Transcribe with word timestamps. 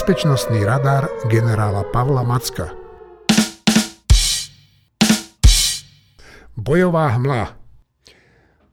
bezpečnostný 0.00 0.64
radar 0.64 1.12
generála 1.28 1.84
Pavla 1.92 2.24
Macka. 2.24 2.72
Bojová 6.56 7.20
hmla. 7.20 7.52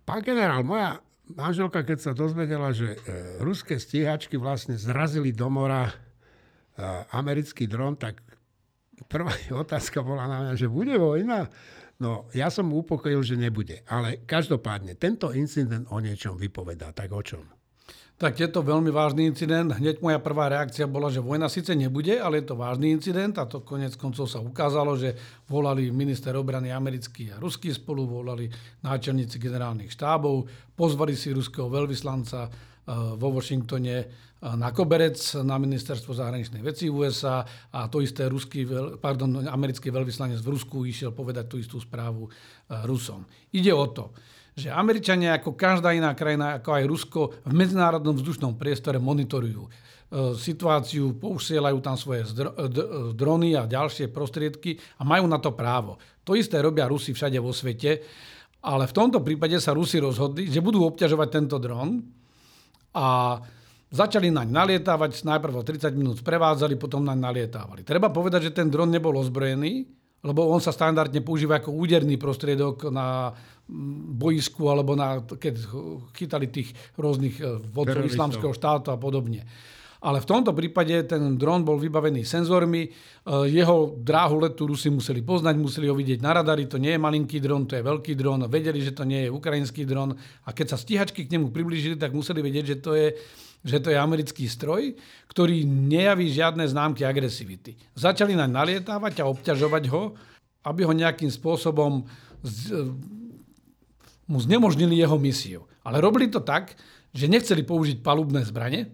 Pán 0.07 0.23
generál, 0.23 0.63
moja 0.63 1.03
manželka, 1.27 1.83
keď 1.83 1.99
sa 1.99 2.11
dozvedela, 2.15 2.71
že 2.71 2.95
e, 2.95 3.43
ruské 3.43 3.75
stíhačky 3.75 4.39
vlastne 4.39 4.79
zrazili 4.79 5.35
do 5.35 5.51
mora 5.51 5.91
e, 5.91 5.93
americký 7.11 7.67
dron, 7.67 7.99
tak 7.99 8.23
prvá 9.11 9.35
otázka 9.51 9.99
bola 9.99 10.31
na 10.31 10.37
mňa, 10.47 10.53
že 10.55 10.71
bude 10.71 10.95
vojna? 10.95 11.51
No, 11.99 12.31
ja 12.31 12.47
som 12.47 12.71
mu 12.71 12.87
upokojil, 12.87 13.19
že 13.19 13.35
nebude. 13.35 13.83
Ale 13.91 14.23
každopádne, 14.23 14.95
tento 14.95 15.35
incident 15.35 15.91
o 15.91 15.99
niečom 15.99 16.39
vypovedá. 16.39 16.95
Tak 16.95 17.11
o 17.11 17.19
čom? 17.19 17.43
Tak 18.17 18.33
je 18.33 18.49
to 18.49 18.65
veľmi 18.65 18.89
vážny 18.89 19.29
incident. 19.29 19.77
Hneď 19.77 20.01
moja 20.01 20.17
prvá 20.17 20.49
reakcia 20.49 20.89
bola, 20.89 21.13
že 21.13 21.21
vojna 21.21 21.45
síce 21.53 21.77
nebude, 21.77 22.17
ale 22.17 22.41
je 22.41 22.49
to 22.49 22.57
vážny 22.57 22.89
incident 22.89 23.37
a 23.37 23.45
to 23.45 23.61
konec 23.61 23.93
koncov 23.93 24.25
sa 24.25 24.41
ukázalo, 24.41 24.97
že 24.97 25.13
volali 25.45 25.93
minister 25.93 26.33
obrany 26.33 26.73
americký 26.73 27.29
a 27.29 27.37
ruský 27.37 27.69
spolu, 27.69 28.09
volali 28.09 28.49
náčelníci 28.81 29.37
generálnych 29.37 29.93
štábov, 29.93 30.49
pozvali 30.73 31.13
si 31.13 31.29
ruského 31.29 31.69
veľvyslanca 31.69 32.49
eh, 32.49 32.51
vo 33.21 33.37
Washingtone 33.37 33.97
eh, 34.01 34.07
na 34.41 34.73
koberec 34.73 35.21
na 35.45 35.61
ministerstvo 35.61 36.17
zahraničnej 36.17 36.65
veci 36.65 36.89
USA 36.89 37.45
a 37.69 37.85
to 37.85 38.01
isté 38.01 38.25
ruský, 38.25 38.65
pardon, 38.97 39.45
americký 39.45 39.93
veľvyslanec 39.93 40.41
v 40.41 40.57
Rusku 40.57 40.89
išiel 40.89 41.13
povedať 41.13 41.45
tú 41.53 41.61
istú 41.61 41.77
správu 41.77 42.25
eh, 42.25 42.81
Rusom. 42.81 43.29
Ide 43.53 43.77
o 43.77 43.85
to, 43.93 44.09
že 44.57 44.73
Američania 44.73 45.37
ako 45.37 45.53
každá 45.53 45.93
iná 45.93 46.17
krajina, 46.17 46.57
ako 46.57 46.69
aj 46.73 46.83
Rusko, 46.89 47.21
v 47.45 47.53
medzinárodnom 47.53 48.17
vzdušnom 48.17 48.57
priestore 48.57 48.97
monitorujú 48.97 49.69
e, 49.69 49.71
situáciu, 50.33 51.13
pousielajú 51.13 51.77
tam 51.77 51.93
svoje 51.93 52.25
drony 53.13 53.53
a 53.53 53.69
ďalšie 53.69 54.09
prostriedky 54.09 54.81
a 54.97 55.05
majú 55.05 55.29
na 55.29 55.37
to 55.37 55.53
právo. 55.53 56.01
To 56.25 56.33
isté 56.33 56.57
robia 56.57 56.89
Rusi 56.89 57.13
všade 57.13 57.37
vo 57.37 57.53
svete, 57.53 58.01
ale 58.65 58.89
v 58.89 58.97
tomto 58.97 59.21
prípade 59.21 59.61
sa 59.61 59.77
Rusi 59.77 60.01
rozhodli, 60.01 60.49
že 60.49 60.65
budú 60.65 60.81
obťažovať 60.89 61.27
tento 61.29 61.61
dron 61.61 62.01
a 62.97 63.37
začali 63.93 64.33
naň 64.33 64.49
nalietávať, 64.49 65.21
najprv 65.21 65.53
o 65.53 65.63
30 65.63 65.93
minút 65.93 66.25
prevádzali, 66.25 66.81
potom 66.81 67.05
naň 67.05 67.19
nalietávali. 67.21 67.85
Treba 67.85 68.09
povedať, 68.09 68.49
že 68.49 68.57
ten 68.57 68.73
dron 68.73 68.89
nebol 68.89 69.13
ozbrojený, 69.21 69.85
lebo 70.25 70.49
on 70.49 70.57
sa 70.57 70.73
standardne 70.73 71.21
používa 71.21 71.61
ako 71.61 71.77
úderný 71.77 72.17
prostriedok 72.17 72.89
na 72.89 73.31
boisku 74.17 74.71
alebo 74.71 74.95
na, 74.95 75.19
keď 75.23 75.55
chytali 76.15 76.47
tých 76.47 76.71
rôznych 76.95 77.35
eh, 77.43 77.59
vodcov 77.71 78.03
islamského 78.07 78.53
štátu 78.55 78.95
a 78.95 78.97
podobne. 78.97 79.43
Ale 79.97 80.21
v 80.21 80.29
tomto 80.29 80.53
prípade 80.53 80.93
ten 81.09 81.41
dron 81.41 81.65
bol 81.65 81.81
vybavený 81.81 82.23
senzormi, 82.23 82.87
eh, 82.87 82.91
jeho 83.51 83.91
dráhu 83.99 84.39
letu 84.39 84.71
Rusi 84.71 84.87
museli 84.87 85.19
poznať, 85.19 85.59
museli 85.59 85.91
ho 85.91 85.95
vidieť 85.99 86.23
na 86.23 86.31
radari, 86.31 86.63
to 86.63 86.79
nie 86.79 86.95
je 86.95 87.01
malinký 87.01 87.43
dron, 87.43 87.67
to 87.67 87.75
je 87.75 87.83
veľký 87.83 88.15
dron, 88.15 88.47
vedeli, 88.47 88.79
že 88.79 88.95
to 88.95 89.03
nie 89.03 89.27
je 89.27 89.33
ukrajinský 89.35 89.83
dron. 89.83 90.15
A 90.47 90.49
keď 90.55 90.73
sa 90.73 90.77
stíhačky 90.79 91.27
k 91.27 91.35
nemu 91.35 91.51
priblížili, 91.51 91.99
tak 91.99 92.15
museli 92.15 92.39
vedieť, 92.39 92.65
že 92.65 92.77
to 92.79 92.93
je 92.95 93.09
že 93.67 93.83
to 93.83 93.89
je 93.91 93.99
americký 93.99 94.45
stroj, 94.47 94.95
ktorý 95.27 95.65
nejaví 95.65 96.29
žiadne 96.29 96.63
známky 96.63 97.03
agresivity. 97.03 97.75
Začali 97.97 98.37
naň 98.37 98.53
nalietávať 98.53 99.19
a 99.19 99.27
obťažovať 99.27 99.83
ho, 99.91 100.15
aby 100.63 100.85
ho 100.85 100.93
nejakým 100.93 101.27
spôsobom 101.27 102.05
z, 102.45 102.93
mu 104.27 104.37
znemožnili 104.43 104.99
jeho 104.99 105.15
misiu. 105.15 105.65
Ale 105.83 106.03
robili 106.03 106.27
to 106.27 106.43
tak, 106.43 106.75
že 107.15 107.31
nechceli 107.31 107.63
použiť 107.63 108.03
palubné 108.03 108.43
zbranie, 108.43 108.91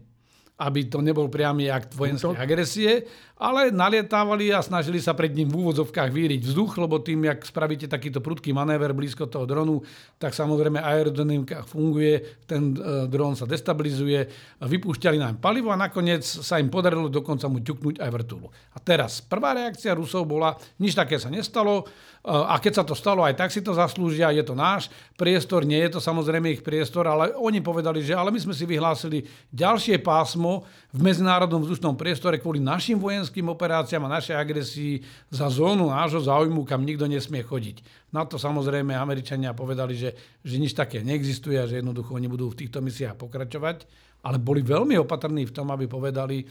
aby 0.63 0.88
to 0.88 1.03
nebol 1.03 1.28
priamy 1.28 1.68
akt 1.68 1.91
vojenskej 1.91 2.40
agresie, 2.40 3.03
ale 3.44 3.74
nalietávali 3.74 4.56
a 4.56 4.63
snažili 4.63 5.03
sa 5.03 5.12
pred 5.12 5.35
ním 5.35 5.51
v 5.51 5.68
úvodzovkách 5.68 6.13
víriť 6.13 6.47
vzduch, 6.47 6.79
lebo 6.79 7.01
tým, 7.01 7.28
jak 7.28 7.44
spravíte 7.44 7.90
takýto 7.90 8.22
prudký 8.22 8.53
manéver 8.53 8.94
blízko 8.96 9.25
toho 9.25 9.44
dronu, 9.50 9.81
tak 10.22 10.38
samozrejme 10.38 10.78
aerodynamika 10.79 11.66
funguje, 11.66 12.46
ten 12.46 12.78
e, 12.78 13.09
dron 13.09 13.34
sa 13.34 13.50
destabilizuje, 13.50 14.29
vypúšťali 14.62 15.18
nám 15.18 15.41
palivo 15.41 15.74
a 15.74 15.81
nakoniec 15.81 16.22
sa 16.22 16.62
im 16.62 16.69
podarilo 16.69 17.09
dokonca 17.09 17.50
mu 17.50 17.57
ťuknúť 17.57 18.00
aj 18.00 18.09
vrtulu. 18.13 18.47
A 18.47 18.80
teraz 18.80 19.18
prvá 19.19 19.57
reakcia 19.57 19.97
Rusov 19.97 20.30
bola, 20.30 20.53
nič 20.78 20.94
také 20.94 21.18
sa 21.18 21.34
nestalo, 21.34 21.81
e, 21.81 22.30
a 22.30 22.53
keď 22.62 22.74
sa 22.80 22.84
to 22.85 22.94
stalo, 22.94 23.25
aj 23.25 23.34
tak 23.34 23.50
si 23.50 23.66
to 23.66 23.74
zaslúžia, 23.74 24.30
je 24.30 24.45
to 24.45 24.53
náš 24.53 24.94
priestor, 25.18 25.66
nie 25.66 25.81
je 25.90 25.97
to 25.97 26.00
samozrejme 26.00 26.53
ich 26.53 26.62
priestor, 26.62 27.09
ale 27.09 27.34
oni 27.34 27.66
povedali, 27.66 28.06
že 28.06 28.13
ale 28.13 28.30
my 28.30 28.38
sme 28.38 28.53
si 28.53 28.69
vyhlásili 28.69 29.25
ďalšie 29.50 29.97
pásmo 30.06 30.53
v 30.94 31.00
medzinárodnom 31.02 31.64
vzdušnom 31.66 31.97
priestore 31.97 32.38
kvôli 32.38 32.62
našim 32.62 33.02
vojenským 33.02 33.47
operáciám 33.50 34.06
a 34.06 34.14
našej 34.19 34.36
agresii 34.38 34.94
za 35.34 35.50
zónu 35.50 35.90
nášho 35.90 36.22
záujmu, 36.22 36.68
kam 36.68 36.86
nikto 36.86 37.09
nesmie 37.09 37.41
chodiť. 37.41 38.09
Na 38.14 38.28
to 38.28 38.38
samozrejme 38.38 38.94
Američania 38.94 39.58
povedali, 39.58 39.97
že, 39.97 40.13
že 40.46 40.62
nič 40.62 40.78
také 40.78 41.02
neexistuje 41.02 41.58
a 41.58 41.66
že 41.66 41.81
jednoducho 41.81 42.13
oni 42.13 42.30
budú 42.30 42.53
v 42.53 42.66
týchto 42.66 42.84
misiách 42.84 43.18
pokračovať, 43.18 43.88
ale 44.22 44.38
boli 44.38 44.62
veľmi 44.62 45.00
opatrní 45.02 45.50
v 45.50 45.56
tom, 45.56 45.74
aby 45.74 45.90
povedali, 45.90 46.46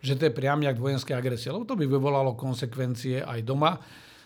že 0.00 0.16
to 0.16 0.28
je 0.28 0.36
priamy 0.36 0.64
akt 0.70 0.80
vojenskej 0.80 1.12
agresie, 1.12 1.52
lebo 1.52 1.68
to 1.68 1.76
by 1.76 1.84
vyvolalo 1.84 2.38
konsekvencie 2.38 3.20
aj 3.20 3.40
doma. 3.44 3.76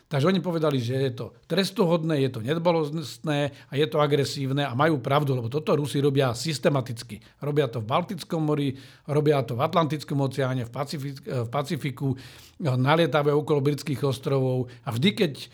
Takže 0.05 0.29
oni 0.29 0.45
povedali, 0.45 0.85
že 0.85 1.01
je 1.01 1.13
to 1.17 1.27
trestohodné, 1.49 2.21
je 2.29 2.31
to 2.37 2.41
nedbalostné 2.45 3.39
a 3.51 3.73
je 3.73 3.87
to 3.89 3.99
agresívne 4.05 4.61
a 4.61 4.77
majú 4.77 5.01
pravdu, 5.01 5.33
lebo 5.33 5.49
toto 5.49 5.73
Rusi 5.73 5.97
robia 5.97 6.37
systematicky. 6.37 7.25
Robia 7.41 7.73
to 7.73 7.81
v 7.81 7.89
Baltickom 7.89 8.45
mori, 8.45 8.77
robia 9.09 9.41
to 9.41 9.57
v 9.57 9.65
Atlantickom 9.65 10.21
oceáne, 10.21 10.69
v, 10.69 10.71
Pacifik, 10.71 11.25
v 11.25 11.49
Pacifiku, 11.49 12.13
nalietavé 12.61 13.35
okolo 13.35 13.65
britských 13.65 14.07
ostrovov 14.07 14.71
a 14.87 14.95
vždy, 14.95 15.11
keď 15.17 15.33
e, 15.41 15.47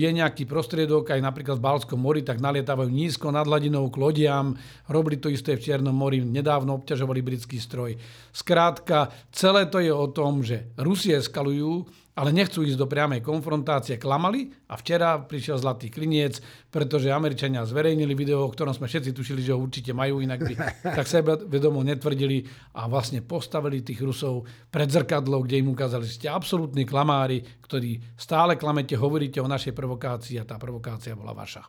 je 0.00 0.08
nejaký 0.08 0.48
prostriedok 0.48 1.12
aj 1.12 1.20
napríklad 1.20 1.60
v 1.60 1.66
Balskom 1.66 2.00
mori, 2.00 2.24
tak 2.24 2.40
nalietávajú 2.40 2.88
nízko 2.88 3.28
nad 3.28 3.44
hladinou 3.44 3.90
k 3.92 4.00
lodiam. 4.00 4.56
Robili 4.88 5.20
to 5.20 5.28
isté 5.28 5.58
v 5.58 5.68
Čiernom 5.68 5.92
mori, 5.92 6.24
nedávno 6.24 6.80
obťažovali 6.80 7.20
britský 7.20 7.60
stroj. 7.60 8.00
Skrátka, 8.32 9.12
celé 9.28 9.68
to 9.68 9.82
je 9.82 9.92
o 9.92 10.06
tom, 10.08 10.40
že 10.40 10.72
Rusie 10.80 11.20
eskalujú, 11.20 11.84
ale 12.18 12.34
nechcú 12.34 12.66
ísť 12.66 12.74
do 12.74 12.90
priamej 12.90 13.22
konfrontácie, 13.22 13.94
klamali 13.94 14.50
a 14.66 14.74
včera 14.74 15.22
prišiel 15.22 15.62
zlatý 15.62 15.86
kliniec, 15.86 16.42
pretože 16.66 17.14
Američania 17.14 17.62
zverejnili 17.62 18.10
video, 18.18 18.42
o 18.42 18.50
ktorom 18.50 18.74
sme 18.74 18.90
všetci 18.90 19.14
tušili, 19.14 19.38
že 19.38 19.54
ho 19.54 19.62
určite 19.62 19.94
majú, 19.94 20.18
inak 20.18 20.42
by 20.42 20.54
tak 20.98 21.06
sebe 21.06 21.38
vedomo 21.46 21.78
netvrdili 21.86 22.42
a 22.74 22.90
vlastne 22.90 23.22
postavili 23.22 23.86
tých 23.86 24.02
Rusov 24.02 24.42
pred 24.66 24.90
zrkadlo, 24.90 25.46
kde 25.46 25.62
im 25.62 25.70
ukázali, 25.70 26.02
že 26.02 26.18
ste 26.18 26.26
absolútni 26.26 26.82
klamári, 26.82 27.38
ktorí 27.62 28.18
stále 28.18 28.58
klamete, 28.58 28.98
hovoríte 28.98 29.38
o 29.38 29.46
našej 29.46 29.70
provokácii 29.70 30.42
a 30.42 30.48
tá 30.48 30.58
provokácia 30.58 31.14
bola 31.14 31.30
vaša. 31.30 31.62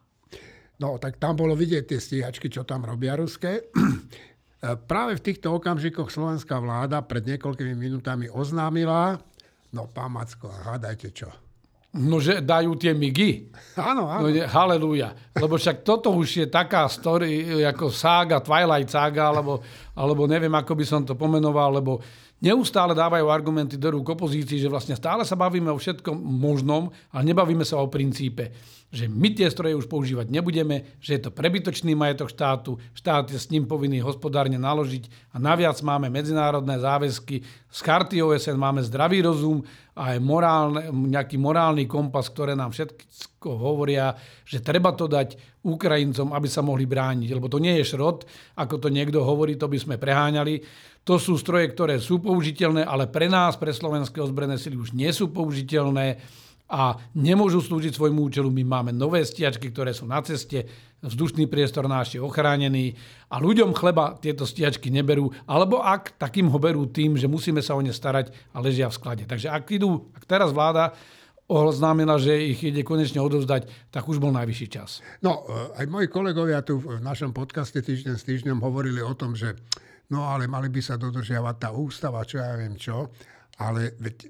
No, 0.80 0.98
tak 0.98 1.22
tam 1.22 1.36
bolo 1.38 1.54
vidieť 1.54 1.84
tie 1.86 2.00
stíhačky, 2.00 2.50
čo 2.50 2.66
tam 2.66 2.88
robia 2.88 3.14
ruské. 3.20 3.70
Práve 4.92 5.16
v 5.16 5.24
týchto 5.24 5.56
okamžikoch 5.56 6.12
slovenská 6.12 6.60
vláda 6.60 7.00
pred 7.00 7.24
niekoľkými 7.24 7.76
minútami 7.80 8.28
oznámila, 8.28 9.20
No, 9.74 9.86
pán 9.90 10.18
Macko, 10.18 10.50
hádajte 10.50 11.14
čo. 11.14 11.30
No, 11.90 12.22
že 12.22 12.46
dajú 12.46 12.78
tie 12.78 12.94
migy. 12.94 13.50
Áno, 13.74 14.06
áno. 14.06 14.30
No, 14.30 14.46
halleluja. 14.46 15.10
Lebo 15.34 15.58
však 15.58 15.82
toto 15.82 16.14
už 16.14 16.46
je 16.46 16.46
taká 16.46 16.86
story, 16.86 17.66
ako 17.66 17.90
sága, 17.90 18.38
Twilight 18.46 18.94
sága, 18.94 19.34
alebo, 19.34 19.58
alebo 19.98 20.30
neviem, 20.30 20.54
ako 20.54 20.78
by 20.78 20.86
som 20.86 21.02
to 21.02 21.18
pomenoval, 21.18 21.82
lebo 21.82 21.98
neustále 22.46 22.94
dávajú 22.94 23.26
argumenty 23.34 23.74
do 23.74 23.90
rúk 23.90 24.14
opozícii, 24.14 24.62
že 24.62 24.70
vlastne 24.70 24.94
stále 24.94 25.26
sa 25.26 25.34
bavíme 25.34 25.74
o 25.74 25.82
všetkom 25.82 26.14
možnom, 26.14 26.94
ale 27.10 27.24
nebavíme 27.34 27.66
sa 27.66 27.82
o 27.82 27.90
princípe 27.90 28.54
že 28.90 29.06
my 29.06 29.30
tie 29.38 29.46
stroje 29.54 29.78
už 29.78 29.86
používať 29.86 30.34
nebudeme, 30.34 30.98
že 30.98 31.18
je 31.18 31.22
to 31.22 31.30
prebytočný 31.30 31.94
majetok 31.94 32.34
štátu, 32.34 32.82
štát 32.98 33.30
je 33.30 33.38
s 33.38 33.54
ním 33.54 33.70
povinný 33.70 34.02
hospodárne 34.02 34.58
naložiť 34.58 35.34
a 35.34 35.38
naviac 35.38 35.78
máme 35.86 36.10
medzinárodné 36.10 36.82
záväzky, 36.82 37.46
z 37.70 37.80
charty 37.86 38.18
OSN 38.26 38.58
máme 38.58 38.82
zdravý 38.82 39.22
rozum 39.22 39.62
a 39.94 40.16
aj 40.16 40.20
morálne, 40.26 40.82
nejaký 40.90 41.38
morálny 41.38 41.86
kompas, 41.86 42.34
ktoré 42.34 42.58
nám 42.58 42.74
všetko 42.74 43.50
hovoria, 43.54 44.18
že 44.42 44.58
treba 44.58 44.90
to 44.98 45.06
dať 45.06 45.38
Ukrajincom, 45.62 46.34
aby 46.34 46.48
sa 46.50 46.66
mohli 46.66 46.90
brániť. 46.90 47.30
Lebo 47.30 47.46
to 47.46 47.62
nie 47.62 47.78
je 47.78 47.94
šrot, 47.94 48.26
ako 48.58 48.80
to 48.82 48.90
niekto 48.90 49.22
hovorí, 49.22 49.54
to 49.60 49.70
by 49.70 49.78
sme 49.78 50.02
preháňali. 50.02 50.66
To 51.06 51.22
sú 51.22 51.38
stroje, 51.38 51.70
ktoré 51.70 52.02
sú 52.02 52.24
použiteľné, 52.24 52.88
ale 52.88 53.06
pre 53.06 53.30
nás, 53.30 53.54
pre 53.60 53.70
slovenské 53.70 54.18
ozbrojené 54.18 54.58
sily 54.58 54.80
už 54.80 54.96
nie 54.98 55.12
sú 55.14 55.30
použiteľné 55.30 56.18
a 56.70 57.02
nemôžu 57.18 57.66
slúžiť 57.66 57.98
svojmu 57.98 58.30
účelu. 58.30 58.46
My 58.54 58.62
máme 58.62 58.92
nové 58.94 59.26
stiačky, 59.26 59.74
ktoré 59.74 59.90
sú 59.90 60.06
na 60.06 60.22
ceste, 60.22 60.70
vzdušný 61.02 61.50
priestor 61.50 61.90
náš 61.90 62.16
je 62.16 62.22
ochránený 62.22 62.94
a 63.34 63.42
ľuďom 63.42 63.74
chleba 63.74 64.20
tieto 64.22 64.46
stiačky 64.46 64.94
neberú, 64.94 65.34
alebo 65.50 65.82
ak 65.82 66.22
takým 66.22 66.46
ho 66.52 66.60
berú 66.62 66.86
tým, 66.86 67.18
že 67.18 67.26
musíme 67.26 67.66
sa 67.66 67.74
o 67.74 67.82
ne 67.82 67.90
starať 67.90 68.30
a 68.54 68.62
ležia 68.62 68.86
v 68.92 68.98
sklade. 69.02 69.24
Takže 69.26 69.50
ak 69.50 69.66
idú, 69.74 70.14
ak 70.14 70.24
teraz 70.30 70.54
vláda 70.54 70.94
oznámila, 71.50 72.22
že 72.22 72.38
ich 72.38 72.62
ide 72.62 72.86
konečne 72.86 73.18
odovzdať, 73.26 73.90
tak 73.90 74.06
už 74.06 74.22
bol 74.22 74.30
najvyšší 74.30 74.68
čas. 74.70 75.02
No, 75.26 75.50
aj 75.74 75.90
moji 75.90 76.06
kolegovia 76.06 76.62
tu 76.62 76.78
v 76.78 77.02
našom 77.02 77.34
podcaste 77.34 77.82
Týždeň 77.82 78.16
s 78.22 78.28
týždňom 78.30 78.62
hovorili 78.62 79.02
o 79.02 79.18
tom, 79.18 79.34
že 79.34 79.58
no 80.14 80.30
ale 80.30 80.46
mali 80.46 80.70
by 80.70 80.82
sa 80.86 81.02
dodržiavať 81.02 81.56
tá 81.58 81.70
ústava, 81.74 82.22
čo 82.22 82.38
ja 82.38 82.54
viem 82.54 82.78
čo. 82.78 83.10
Ale 83.60 83.98
veď, 83.98 84.16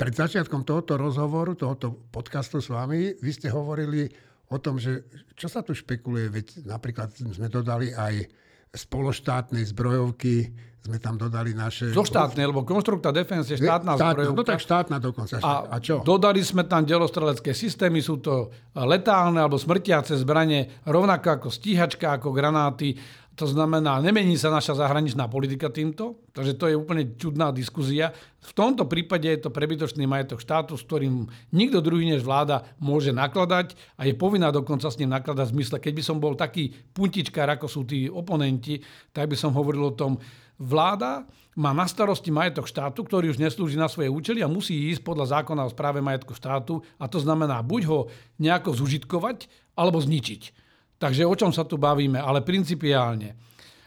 pred 0.00 0.16
začiatkom 0.16 0.64
tohoto 0.64 0.96
rozhovoru, 0.96 1.52
tohoto 1.52 1.92
podcastu 2.08 2.64
s 2.64 2.72
vami, 2.72 3.20
vy 3.20 3.30
ste 3.36 3.52
hovorili 3.52 4.08
o 4.48 4.56
tom, 4.56 4.80
že 4.80 5.04
čo 5.36 5.52
sa 5.52 5.60
tu 5.60 5.76
špekuluje, 5.76 6.32
veď 6.32 6.46
napríklad 6.64 7.12
sme 7.12 7.52
dodali 7.52 7.92
aj 7.92 8.24
spološtátnej 8.72 9.60
zbrojovky, 9.68 10.48
sme 10.80 10.96
tam 10.96 11.20
dodali 11.20 11.52
naše... 11.52 11.92
Zo 11.92 12.08
štátnej, 12.08 12.48
lebo 12.48 12.64
konstrukta 12.64 13.12
Defense 13.12 13.52
je 13.52 13.60
štátna, 13.60 14.00
štátna 14.00 14.10
zbrojovka. 14.16 14.38
No 14.40 14.44
tak 14.48 14.60
štátna 14.64 14.96
dokonca. 14.96 15.34
A, 15.44 15.52
a 15.68 15.76
čo? 15.76 16.00
dodali 16.00 16.40
sme 16.40 16.64
tam 16.64 16.88
delostrelecké 16.88 17.52
systémy, 17.52 18.00
sú 18.00 18.24
to 18.24 18.48
letálne 18.72 19.36
alebo 19.36 19.60
smrtiace 19.60 20.16
zbranie, 20.16 20.80
rovnako 20.88 21.28
ako 21.36 21.48
stíhačka, 21.52 22.16
ako 22.16 22.32
granáty. 22.32 22.96
To 23.38 23.46
znamená, 23.48 24.02
nemení 24.02 24.36
sa 24.36 24.52
naša 24.52 24.76
zahraničná 24.76 25.24
politika 25.30 25.70
týmto, 25.72 26.18
takže 26.34 26.58
to 26.58 26.64
je 26.68 26.76
úplne 26.76 27.14
čudná 27.16 27.54
diskuzia. 27.54 28.12
V 28.42 28.52
tomto 28.52 28.84
prípade 28.84 29.24
je 29.24 29.40
to 29.40 29.54
prebytočný 29.54 30.04
majetok 30.04 30.42
štátu, 30.42 30.76
s 30.76 30.84
ktorým 30.84 31.30
nikto 31.54 31.80
druhý 31.80 32.04
než 32.10 32.26
vláda 32.26 32.66
môže 32.82 33.14
nakladať 33.14 33.78
a 33.96 34.04
je 34.04 34.18
povinná 34.18 34.52
dokonca 34.52 34.90
s 34.90 34.98
ním 35.00 35.14
nakladať 35.14 35.46
v 35.46 35.54
zmysle. 35.56 35.76
Keď 35.80 35.92
by 35.94 36.02
som 36.04 36.16
bol 36.20 36.36
taký 36.36 36.74
puntičkár, 36.92 37.48
ako 37.54 37.66
sú 37.70 37.86
tí 37.88 38.10
oponenti, 38.10 38.82
tak 39.14 39.30
by 39.30 39.36
som 39.38 39.56
hovoril 39.56 39.88
o 39.88 39.96
tom, 39.96 40.20
vláda 40.60 41.24
má 41.56 41.72
na 41.72 41.88
starosti 41.88 42.28
majetok 42.28 42.68
štátu, 42.68 43.02
ktorý 43.02 43.32
už 43.32 43.40
neslúži 43.40 43.80
na 43.80 43.88
svoje 43.88 44.12
účely 44.12 44.44
a 44.44 44.52
musí 44.52 44.92
ísť 44.92 45.00
podľa 45.00 45.40
zákona 45.40 45.64
o 45.64 45.72
správe 45.72 46.04
majetku 46.04 46.36
štátu 46.36 46.84
a 47.00 47.08
to 47.08 47.16
znamená 47.18 47.64
buď 47.64 47.82
ho 47.88 47.98
nejako 48.36 48.76
zužitkovať 48.76 49.48
alebo 49.74 49.96
zničiť. 49.96 50.69
Takže 51.00 51.24
o 51.24 51.32
čom 51.32 51.48
sa 51.48 51.64
tu 51.64 51.80
bavíme, 51.80 52.20
ale 52.20 52.44
principiálne. 52.44 53.32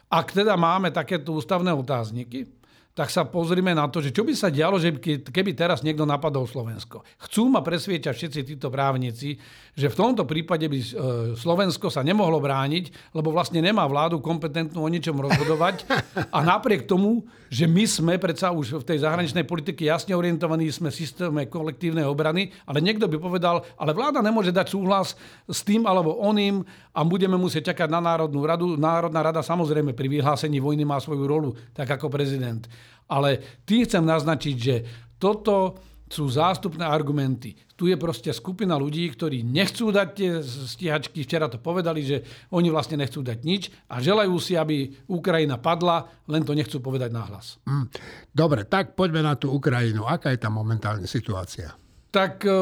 Ak 0.10 0.34
teda 0.34 0.58
máme 0.58 0.90
takéto 0.90 1.38
ústavné 1.38 1.70
otázniky, 1.70 2.63
tak 2.94 3.10
sa 3.10 3.26
pozrime 3.26 3.74
na 3.74 3.90
to, 3.90 4.06
že 4.06 4.14
čo 4.14 4.22
by 4.22 4.38
sa 4.38 4.54
dialo, 4.54 4.78
že 4.78 4.94
keby 5.34 5.58
teraz 5.58 5.82
niekto 5.82 6.06
napadol 6.06 6.46
Slovensko. 6.46 7.02
Chcú 7.26 7.50
ma 7.50 7.66
presviečať 7.66 8.14
všetci 8.14 8.40
títo 8.54 8.70
právnici, 8.70 9.42
že 9.74 9.90
v 9.90 9.98
tomto 9.98 10.30
prípade 10.30 10.70
by 10.70 10.78
e, 10.78 10.88
Slovensko 11.34 11.90
sa 11.90 12.06
nemohlo 12.06 12.38
brániť, 12.38 13.18
lebo 13.18 13.34
vlastne 13.34 13.66
nemá 13.66 13.90
vládu 13.90 14.22
kompetentnú 14.22 14.86
o 14.86 14.94
ničom 14.94 15.18
rozhodovať. 15.18 15.90
A 16.30 16.46
napriek 16.46 16.86
tomu, 16.86 17.26
že 17.50 17.66
my 17.66 17.82
sme 17.90 18.14
predsa 18.22 18.54
už 18.54 18.82
v 18.82 18.86
tej 18.86 19.02
zahraničnej 19.02 19.46
politike 19.46 19.90
jasne 19.90 20.14
orientovaní, 20.14 20.70
sme 20.70 20.94
systéme 20.94 21.50
kolektívnej 21.50 22.06
obrany, 22.06 22.54
ale 22.70 22.78
niekto 22.78 23.10
by 23.10 23.18
povedal, 23.18 23.66
ale 23.82 23.98
vláda 23.98 24.22
nemôže 24.22 24.54
dať 24.54 24.70
súhlas 24.70 25.18
s 25.50 25.60
tým 25.66 25.90
alebo 25.90 26.22
oným 26.22 26.62
a 26.94 27.02
budeme 27.02 27.42
musieť 27.42 27.74
čakať 27.74 27.90
na 27.90 28.02
Národnú 28.02 28.46
radu. 28.46 28.78
Národná 28.78 29.26
rada 29.26 29.42
samozrejme 29.42 29.98
pri 29.98 30.06
vyhlásení 30.14 30.62
vojny 30.62 30.86
má 30.86 31.02
svoju 31.02 31.26
rolu, 31.26 31.58
tak 31.74 31.90
ako 31.90 32.14
prezident. 32.14 32.70
Ale 33.08 33.62
tým 33.68 33.84
chcem 33.84 34.04
naznačiť, 34.04 34.56
že 34.56 34.76
toto 35.20 35.78
sú 36.14 36.30
zástupné 36.30 36.86
argumenty. 36.86 37.58
Tu 37.74 37.90
je 37.90 37.98
proste 37.98 38.30
skupina 38.30 38.78
ľudí, 38.78 39.10
ktorí 39.10 39.42
nechcú 39.42 39.90
dať 39.90 40.08
tie 40.14 40.32
stíhačky, 40.46 41.26
včera 41.26 41.50
to 41.50 41.58
povedali, 41.58 42.06
že 42.06 42.22
oni 42.54 42.70
vlastne 42.70 43.02
nechcú 43.02 43.26
dať 43.26 43.40
nič 43.42 43.74
a 43.90 43.98
želajú 43.98 44.38
si, 44.38 44.54
aby 44.54 44.94
Ukrajina 45.10 45.58
padla, 45.58 46.06
len 46.30 46.46
to 46.46 46.54
nechcú 46.54 46.78
povedať 46.78 47.10
nahlas. 47.10 47.58
Mm. 47.66 47.90
Dobre, 48.30 48.70
tak 48.70 48.94
poďme 48.94 49.26
na 49.26 49.34
tú 49.34 49.50
Ukrajinu. 49.50 50.06
Aká 50.06 50.30
je 50.30 50.38
tam 50.38 50.54
momentálne 50.54 51.10
situácia? 51.10 51.74
Tak 52.14 52.46
e, 52.46 52.54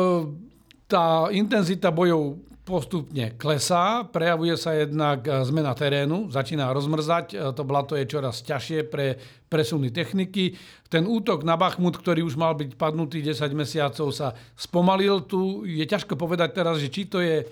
tá 0.88 1.27
intenzita 1.35 1.91
bojov 1.91 2.50
postupne 2.61 3.33
klesá, 3.41 4.05
prejavuje 4.05 4.53
sa 4.53 4.77
jednak 4.77 5.25
e, 5.25 5.41
zmena 5.49 5.73
terénu, 5.73 6.29
začína 6.29 6.69
rozmrzať, 6.69 7.25
e, 7.33 7.35
to 7.57 7.63
blato 7.65 7.97
je 7.97 8.05
čoraz 8.05 8.45
ťažšie 8.45 8.85
pre 8.85 9.17
presuny 9.49 9.89
techniky. 9.89 10.53
Ten 10.85 11.09
útok 11.09 11.41
na 11.41 11.57
Bachmut, 11.57 11.97
ktorý 11.97 12.21
už 12.21 12.37
mal 12.37 12.53
byť 12.53 12.77
padnutý 12.77 13.25
10 13.25 13.49
mesiacov, 13.57 14.13
sa 14.13 14.37
spomalil. 14.53 15.25
Tu 15.25 15.65
je 15.73 15.85
ťažko 15.89 16.13
povedať 16.13 16.53
teraz, 16.53 16.77
že 16.77 16.93
či 16.93 17.09
to 17.09 17.17
je 17.17 17.41
e, 17.41 17.45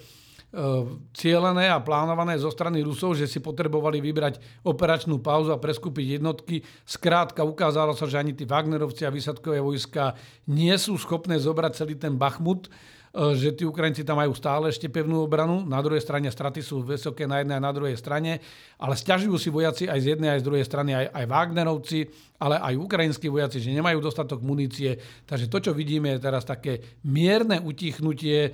cieľené 1.17 1.73
a 1.73 1.81
plánované 1.81 2.37
zo 2.37 2.53
strany 2.53 2.85
Rusov, 2.85 3.17
že 3.17 3.25
si 3.25 3.41
potrebovali 3.41 3.97
vybrať 4.05 4.61
operačnú 4.61 5.17
pauzu 5.25 5.49
a 5.49 5.57
preskúpiť 5.57 6.21
jednotky. 6.21 6.61
Skrátka 6.85 7.41
ukázalo 7.41 7.97
sa, 7.97 8.05
že 8.05 8.21
ani 8.21 8.37
tí 8.37 8.45
Wagnerovci 8.45 9.09
a 9.09 9.13
výsadkové 9.13 9.57
vojska 9.57 10.13
nie 10.53 10.77
sú 10.77 11.01
schopné 11.01 11.41
zobrať 11.41 11.81
celý 11.81 11.97
ten 11.97 12.13
Bachmut 12.13 12.69
že 13.13 13.57
tí 13.57 13.65
Ukrajinci 13.65 14.05
tam 14.05 14.21
majú 14.21 14.37
stále 14.37 14.69
ešte 14.69 14.85
pevnú 14.85 15.25
obranu. 15.25 15.65
Na 15.65 15.81
druhej 15.81 16.01
strane 16.01 16.29
straty 16.29 16.61
sú 16.61 16.85
vysoké 16.85 17.25
na 17.25 17.41
jednej 17.41 17.57
a 17.57 17.65
na 17.65 17.73
druhej 17.73 17.97
strane, 17.97 18.37
ale 18.77 18.93
stiažujú 18.93 19.35
si 19.41 19.49
vojaci 19.49 19.89
aj 19.89 19.99
z 19.99 20.07
jednej 20.13 20.29
aj 20.37 20.39
z 20.41 20.47
druhej 20.47 20.65
strany, 20.65 20.91
aj, 20.93 21.05
aj 21.09 21.25
Wagnerovci, 21.25 21.99
ale 22.37 22.61
aj 22.61 22.73
ukrajinskí 22.77 23.25
vojaci, 23.25 23.57
že 23.57 23.73
nemajú 23.73 23.97
dostatok 23.97 24.45
munície. 24.45 25.01
Takže 25.25 25.49
to, 25.49 25.57
čo 25.57 25.71
vidíme, 25.73 26.13
je 26.13 26.21
teraz 26.21 26.45
také 26.45 27.01
mierne 27.01 27.57
utichnutie 27.65 28.37
e, 28.45 28.51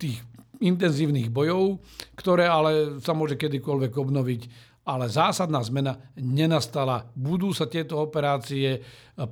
tých 0.00 0.16
intenzívnych 0.56 1.28
bojov, 1.28 1.84
ktoré 2.16 2.48
ale 2.48 2.96
sa 3.04 3.12
môže 3.12 3.36
kedykoľvek 3.36 3.92
obnoviť 3.92 4.42
ale 4.86 5.10
zásadná 5.10 5.58
zmena 5.66 5.98
nenastala. 6.14 7.10
Budú 7.18 7.50
sa 7.50 7.66
tieto 7.66 7.98
operácie 7.98 8.78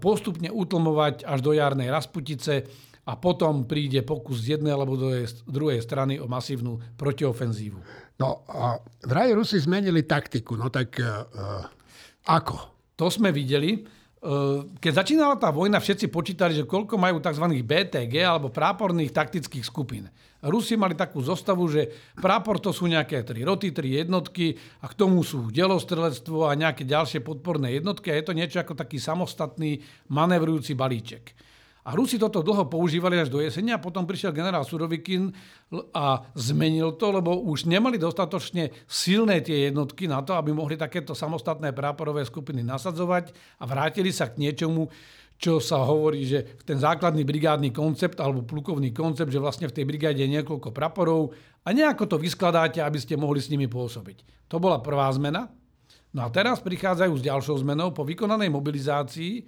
postupne 0.03 0.51
utlmovať 0.51 1.23
až 1.23 1.39
do 1.47 1.55
jarnej 1.55 1.95
Rasputice 1.95 2.67
a 3.05 3.13
potom 3.21 3.69
príde 3.69 4.01
pokus 4.01 4.45
z 4.45 4.57
jednej 4.57 4.73
alebo 4.73 4.97
druhej 5.45 5.81
strany 5.85 6.17
o 6.17 6.25
masívnu 6.25 6.81
protiofenzívu. 6.97 7.79
No 8.17 8.47
a 8.49 8.79
vraj 9.05 9.35
Rusi 9.37 9.61
zmenili 9.61 10.07
taktiku, 10.07 10.57
no 10.57 10.73
tak 10.73 10.97
uh, 11.03 11.67
ako? 12.31 12.57
To 12.95 13.11
sme 13.11 13.35
videli. 13.35 13.83
Uh, 14.25 14.65
keď 14.81 15.05
začínala 15.05 15.37
tá 15.37 15.53
vojna, 15.53 15.83
všetci 15.83 16.09
počítali, 16.09 16.57
že 16.57 16.65
koľko 16.65 16.97
majú 16.97 17.21
tzv. 17.21 17.45
BTG 17.45 18.15
alebo 18.25 18.49
práporných 18.49 19.13
taktických 19.13 19.67
skupín. 19.67 20.09
Rusi 20.45 20.77
mali 20.77 20.93
takú 20.93 21.25
zostavu, 21.25 21.65
že 21.69 21.89
prápor 22.21 22.61
to 22.61 22.73
sú 22.73 22.85
nejaké 22.85 23.25
tri 23.25 23.45
roty, 23.45 23.73
tri 23.73 24.01
jednotky 24.01 24.57
a 24.85 24.89
k 24.89 24.95
tomu 24.97 25.25
sú 25.25 25.49
delostrelectvo 25.49 26.49
a 26.49 26.57
nejaké 26.57 26.85
ďalšie 26.85 27.25
podporné 27.25 27.81
jednotky 27.81 28.13
a 28.13 28.17
je 28.21 28.25
to 28.25 28.37
niečo 28.37 28.61
ako 28.61 28.77
taký 28.77 29.01
samostatný 29.01 29.81
manevrujúci 30.13 30.77
balíček. 30.77 31.33
A 31.85 31.93
Rusi 31.93 32.17
toto 32.17 32.41
dlho 32.41 32.65
používali 32.65 33.21
až 33.21 33.29
do 33.29 33.45
jesenia 33.45 33.77
a 33.77 33.83
potom 33.83 34.09
prišiel 34.09 34.33
generál 34.33 34.65
Surovikin 34.65 35.29
a 35.93 36.25
zmenil 36.33 36.97
to, 36.97 37.13
lebo 37.13 37.45
už 37.45 37.69
nemali 37.69 38.01
dostatočne 38.01 38.73
silné 38.89 39.45
tie 39.45 39.69
jednotky 39.69 40.09
na 40.09 40.25
to, 40.25 40.33
aby 40.33 40.49
mohli 40.49 40.81
takéto 40.81 41.13
samostatné 41.13 41.77
práporové 41.77 42.25
skupiny 42.25 42.65
nasadzovať 42.65 43.37
a 43.61 43.69
vrátili 43.69 44.17
sa 44.17 44.33
k 44.33 44.41
niečomu, 44.41 44.89
čo 45.37 45.61
sa 45.61 45.85
hovorí, 45.85 46.25
že 46.25 46.57
ten 46.65 46.81
základný 46.81 47.21
brigádny 47.21 47.69
koncept 47.69 48.17
alebo 48.17 48.49
plukovný 48.49 48.89
koncept, 48.89 49.29
že 49.29 49.43
vlastne 49.43 49.69
v 49.69 49.77
tej 49.77 49.85
brigáde 49.85 50.25
je 50.25 50.41
niekoľko 50.41 50.73
praporov 50.73 51.37
a 51.65 51.69
nejako 51.69 52.09
to 52.09 52.17
vyskladáte, 52.17 52.81
aby 52.81 52.97
ste 52.97 53.21
mohli 53.21 53.45
s 53.45 53.53
nimi 53.53 53.69
pôsobiť. 53.69 54.49
To 54.49 54.57
bola 54.57 54.81
prvá 54.81 55.13
zmena. 55.13 55.53
No 56.17 56.25
a 56.25 56.33
teraz 56.33 56.65
prichádzajú 56.65 57.13
s 57.19 57.27
ďalšou 57.27 57.61
zmenou 57.61 57.93
po 57.93 58.09
vykonanej 58.09 58.49
mobilizácii 58.49 59.45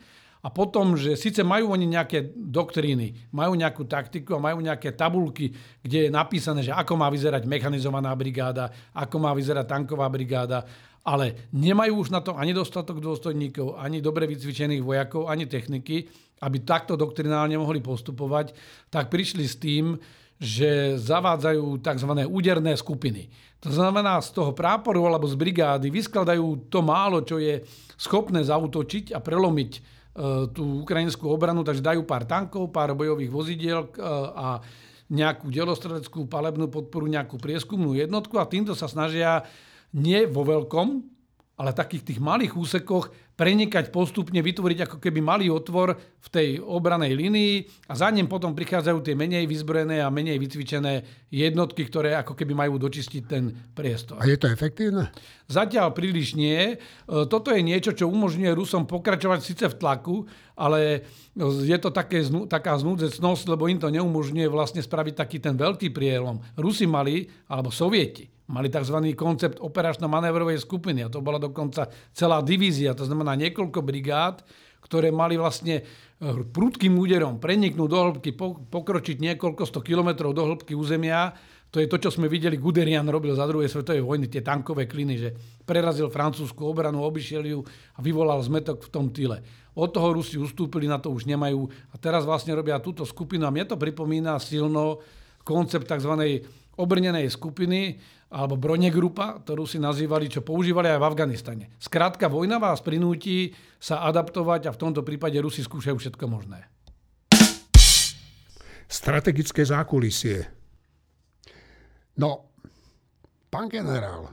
a 0.47 0.49
potom, 0.55 0.95
že 0.95 1.19
síce 1.19 1.43
majú 1.43 1.75
oni 1.75 1.91
nejaké 1.91 2.31
doktríny, 2.31 3.35
majú 3.35 3.59
nejakú 3.59 3.83
taktiku 3.83 4.39
a 4.39 4.45
majú 4.47 4.63
nejaké 4.63 4.95
tabulky, 4.95 5.51
kde 5.83 6.07
je 6.07 6.11
napísané, 6.15 6.63
že 6.63 6.71
ako 6.71 6.95
má 6.95 7.11
vyzerať 7.11 7.51
mechanizovaná 7.51 8.15
brigáda, 8.15 8.71
ako 8.95 9.27
má 9.27 9.35
vyzerať 9.35 9.67
tanková 9.67 10.07
brigáda, 10.07 10.63
ale 11.03 11.51
nemajú 11.51 11.99
už 11.99 12.15
na 12.15 12.23
to 12.23 12.39
ani 12.39 12.55
dostatok 12.55 13.03
dôstojníkov, 13.03 13.75
ani 13.75 13.99
dobre 13.99 14.31
vycvičených 14.31 14.87
vojakov, 14.87 15.27
ani 15.27 15.51
techniky, 15.51 16.07
aby 16.39 16.63
takto 16.63 16.95
doktrinálne 16.95 17.59
mohli 17.59 17.83
postupovať, 17.83 18.55
tak 18.87 19.11
prišli 19.11 19.43
s 19.51 19.59
tým, 19.59 19.99
že 20.39 20.95
zavádzajú 20.95 21.83
tzv. 21.83 22.13
úderné 22.23 22.79
skupiny. 22.79 23.27
To 23.67 23.75
znamená, 23.75 24.23
z 24.23 24.31
toho 24.31 24.55
práporu 24.55 25.11
alebo 25.11 25.27
z 25.27 25.35
brigády 25.35 25.91
vyskladajú 25.91 26.71
to 26.71 26.87
málo, 26.87 27.27
čo 27.27 27.43
je 27.43 27.67
schopné 27.99 28.47
zautočiť 28.47 29.11
a 29.11 29.19
prelomiť 29.19 29.96
tú 30.53 30.85
ukrajinskú 30.85 31.29
obranu, 31.29 31.61
takže 31.61 31.85
dajú 31.85 32.03
pár 32.09 32.25
tankov, 32.25 32.73
pár 32.73 32.97
bojových 32.97 33.31
vozidiel 33.33 33.85
e, 33.85 34.01
a 34.33 34.61
nejakú 35.07 35.53
delostreleckú 35.53 36.27
palebnú 36.27 36.67
podporu, 36.67 37.07
nejakú 37.07 37.39
prieskumnú 37.39 37.95
jednotku 37.95 38.41
a 38.41 38.49
týmto 38.49 38.75
sa 38.75 38.91
snažia 38.91 39.47
nie 39.95 40.27
vo 40.27 40.43
veľkom, 40.43 41.16
ale 41.57 41.73
takých 41.73 42.13
tých 42.13 42.21
malých 42.21 42.53
úsekoch 42.53 43.09
prenikať 43.37 43.93
postupne, 43.93 44.41
vytvoriť 44.41 44.89
ako 44.89 44.97
keby 45.01 45.21
malý 45.25 45.53
otvor 45.53 45.97
v 45.97 46.29
tej 46.29 46.49
obranej 46.61 47.17
línii 47.17 47.55
a 47.89 47.97
za 47.97 48.09
ním 48.13 48.29
potom 48.29 48.53
prichádzajú 48.53 49.05
tie 49.05 49.17
menej 49.17 49.49
vyzbrojené 49.49 50.05
a 50.05 50.13
menej 50.13 50.37
vycvičené 50.41 51.05
jednotky, 51.33 51.85
ktoré 51.89 52.17
ako 52.17 52.37
keby 52.37 52.53
majú 52.57 52.77
dočistiť 52.81 53.23
ten 53.25 53.53
priestor. 53.73 54.21
A 54.21 54.29
je 54.29 54.37
to 54.41 54.53
efektívne? 54.53 55.13
Zatiaľ 55.49 55.97
príliš 55.97 56.37
nie. 56.37 56.77
E, 56.77 56.77
toto 57.29 57.53
je 57.53 57.61
niečo, 57.65 57.93
čo 57.97 58.09
umožňuje 58.09 58.57
Rusom 58.57 58.85
pokračovať 58.89 59.41
síce 59.41 59.65
v 59.69 59.79
tlaku, 59.81 60.29
ale 60.57 61.05
je 61.41 61.77
to 61.81 61.89
také, 61.93 62.25
taká 62.49 62.77
znúdzecnosť, 62.81 63.45
lebo 63.49 63.69
im 63.69 63.81
to 63.81 63.93
neumožňuje 63.93 64.49
vlastne 64.49 64.81
spraviť 64.85 65.15
taký 65.17 65.39
ten 65.41 65.57
veľký 65.57 65.93
prielom. 65.93 66.41
Rusi 66.57 66.89
mali, 66.89 67.29
alebo 67.49 67.69
Sovieti, 67.69 68.36
Mali 68.47 68.71
tzv. 68.71 68.95
koncept 69.19 69.59
operačno-manévrovej 69.59 70.63
skupiny 70.63 71.03
a 71.03 71.11
to 71.11 71.19
bola 71.19 71.43
dokonca 71.43 71.91
celá 72.15 72.39
divízia, 72.47 72.95
to 72.95 73.03
znamená 73.03 73.35
niekoľko 73.35 73.83
brigád, 73.83 74.47
ktoré 74.87 75.11
mali 75.11 75.35
vlastne 75.35 75.83
eh, 75.83 75.87
prudkým 76.47 76.95
úderom 76.95 77.43
preniknúť 77.43 77.89
do 77.91 77.99
hĺbky, 77.99 78.31
pokročiť 78.71 79.19
niekoľko 79.19 79.63
sto 79.67 79.83
kilometrov 79.83 80.31
do 80.31 80.47
hĺbky 80.47 80.79
územia. 80.79 81.35
To 81.75 81.83
je 81.83 81.91
to, 81.91 81.99
čo 81.99 82.15
sme 82.15 82.31
videli, 82.31 82.63
Guderian 82.63 83.11
robil 83.11 83.35
za 83.35 83.43
druhej 83.43 83.67
svetovej 83.67 84.07
vojny, 84.07 84.31
tie 84.31 84.41
tankové 84.41 84.87
kliny, 84.87 85.15
že 85.19 85.29
prerazil 85.67 86.07
francúzsku 86.07 86.63
obranu, 86.63 87.03
obišiel 87.03 87.43
ju 87.43 87.61
a 87.67 87.99
vyvolal 87.99 88.39
zmetok 88.47 88.87
v 88.87 88.93
tom 88.95 89.11
tyle. 89.11 89.43
Od 89.75 89.91
toho 89.91 90.15
Rusi 90.15 90.39
ustúpili, 90.39 90.87
na 90.87 91.03
to 91.03 91.11
už 91.11 91.27
nemajú 91.27 91.67
a 91.91 91.99
teraz 91.99 92.23
vlastne 92.23 92.55
robia 92.55 92.79
túto 92.79 93.03
skupinu 93.03 93.45
a 93.45 93.53
mne 93.53 93.67
to 93.67 93.77
pripomína 93.77 94.39
silno 94.39 95.03
koncept 95.43 95.91
tzv. 95.91 96.41
obrnenej 96.79 97.29
skupiny, 97.29 97.99
alebo 98.37 98.61
Bronegrupa, 98.61 99.41
ktorú 99.41 99.65
si 99.65 99.81
nazývali, 99.81 100.29
čo 100.29 100.45
používali 100.45 100.93
aj 100.93 101.01
v 101.01 101.09
Afganistane. 101.09 101.65
Skrátka, 101.81 102.29
vojna 102.29 102.61
vás 102.61 102.85
prinúti 102.85 103.57
sa 103.81 104.05
adaptovať 104.05 104.69
a 104.69 104.75
v 104.77 104.81
tomto 104.85 105.01
prípade 105.01 105.41
Rusi 105.41 105.65
skúšajú 105.65 105.97
všetko 105.97 106.25
možné. 106.29 106.69
Strategické 108.85 109.65
zákulisie. 109.65 110.45
No, 112.21 112.53
pán 113.49 113.73
generál, 113.73 114.29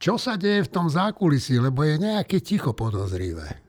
čo 0.00 0.16
sa 0.16 0.40
deje 0.40 0.64
v 0.64 0.72
tom 0.72 0.88
zákulisí, 0.88 1.60
lebo 1.60 1.84
je 1.84 2.00
nejaké 2.00 2.40
ticho 2.40 2.72
podozrivé. 2.72 3.60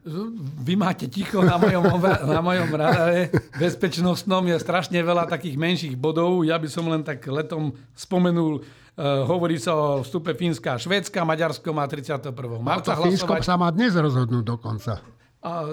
Vy 0.63 0.79
máte 0.79 1.11
ticho 1.11 1.43
na 1.43 1.59
mojom, 1.59 1.83
na 2.23 2.39
mojom 2.39 2.71
radare 2.71 3.27
bezpečnostnom, 3.59 4.47
je 4.47 4.55
strašne 4.55 4.95
veľa 5.03 5.27
takých 5.27 5.59
menších 5.59 5.95
bodov. 5.99 6.47
Ja 6.47 6.55
by 6.55 6.71
som 6.71 6.87
len 6.87 7.03
tak 7.03 7.19
letom 7.27 7.75
spomenul 7.93 8.63
Uh, 8.91 9.23
hovorí 9.23 9.55
sa 9.55 9.71
o 9.71 10.03
vstupe 10.03 10.35
Fínska 10.35 10.75
a 10.75 10.77
Švédska, 10.77 11.23
Maďarsko 11.23 11.71
má 11.71 11.87
31. 11.87 12.27
marca 12.59 12.91
hlasovať. 12.91 13.07
Fínsko 13.07 13.33
sa 13.39 13.55
má 13.55 13.71
dnes 13.71 13.95
rozhodnúť 13.95 14.43
dokonca. 14.43 14.99
A, 15.39 15.63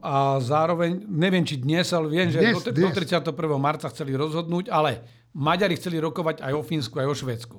a 0.00 0.40
zároveň, 0.40 1.04
neviem 1.04 1.44
či 1.44 1.60
dnes, 1.60 1.92
ale 1.92 2.08
viem, 2.08 2.32
že 2.32 2.40
dnes, 2.40 2.64
do, 2.64 2.72
dnes. 2.72 2.96
do 2.96 2.96
31. 2.96 3.28
marca 3.60 3.92
chceli 3.92 4.16
rozhodnúť, 4.16 4.72
ale 4.72 5.04
Maďari 5.36 5.76
chceli 5.76 6.00
rokovať 6.00 6.40
aj 6.40 6.52
o 6.56 6.62
Fínsku, 6.64 6.96
aj 6.96 7.12
o 7.12 7.14
Švédsku. 7.14 7.56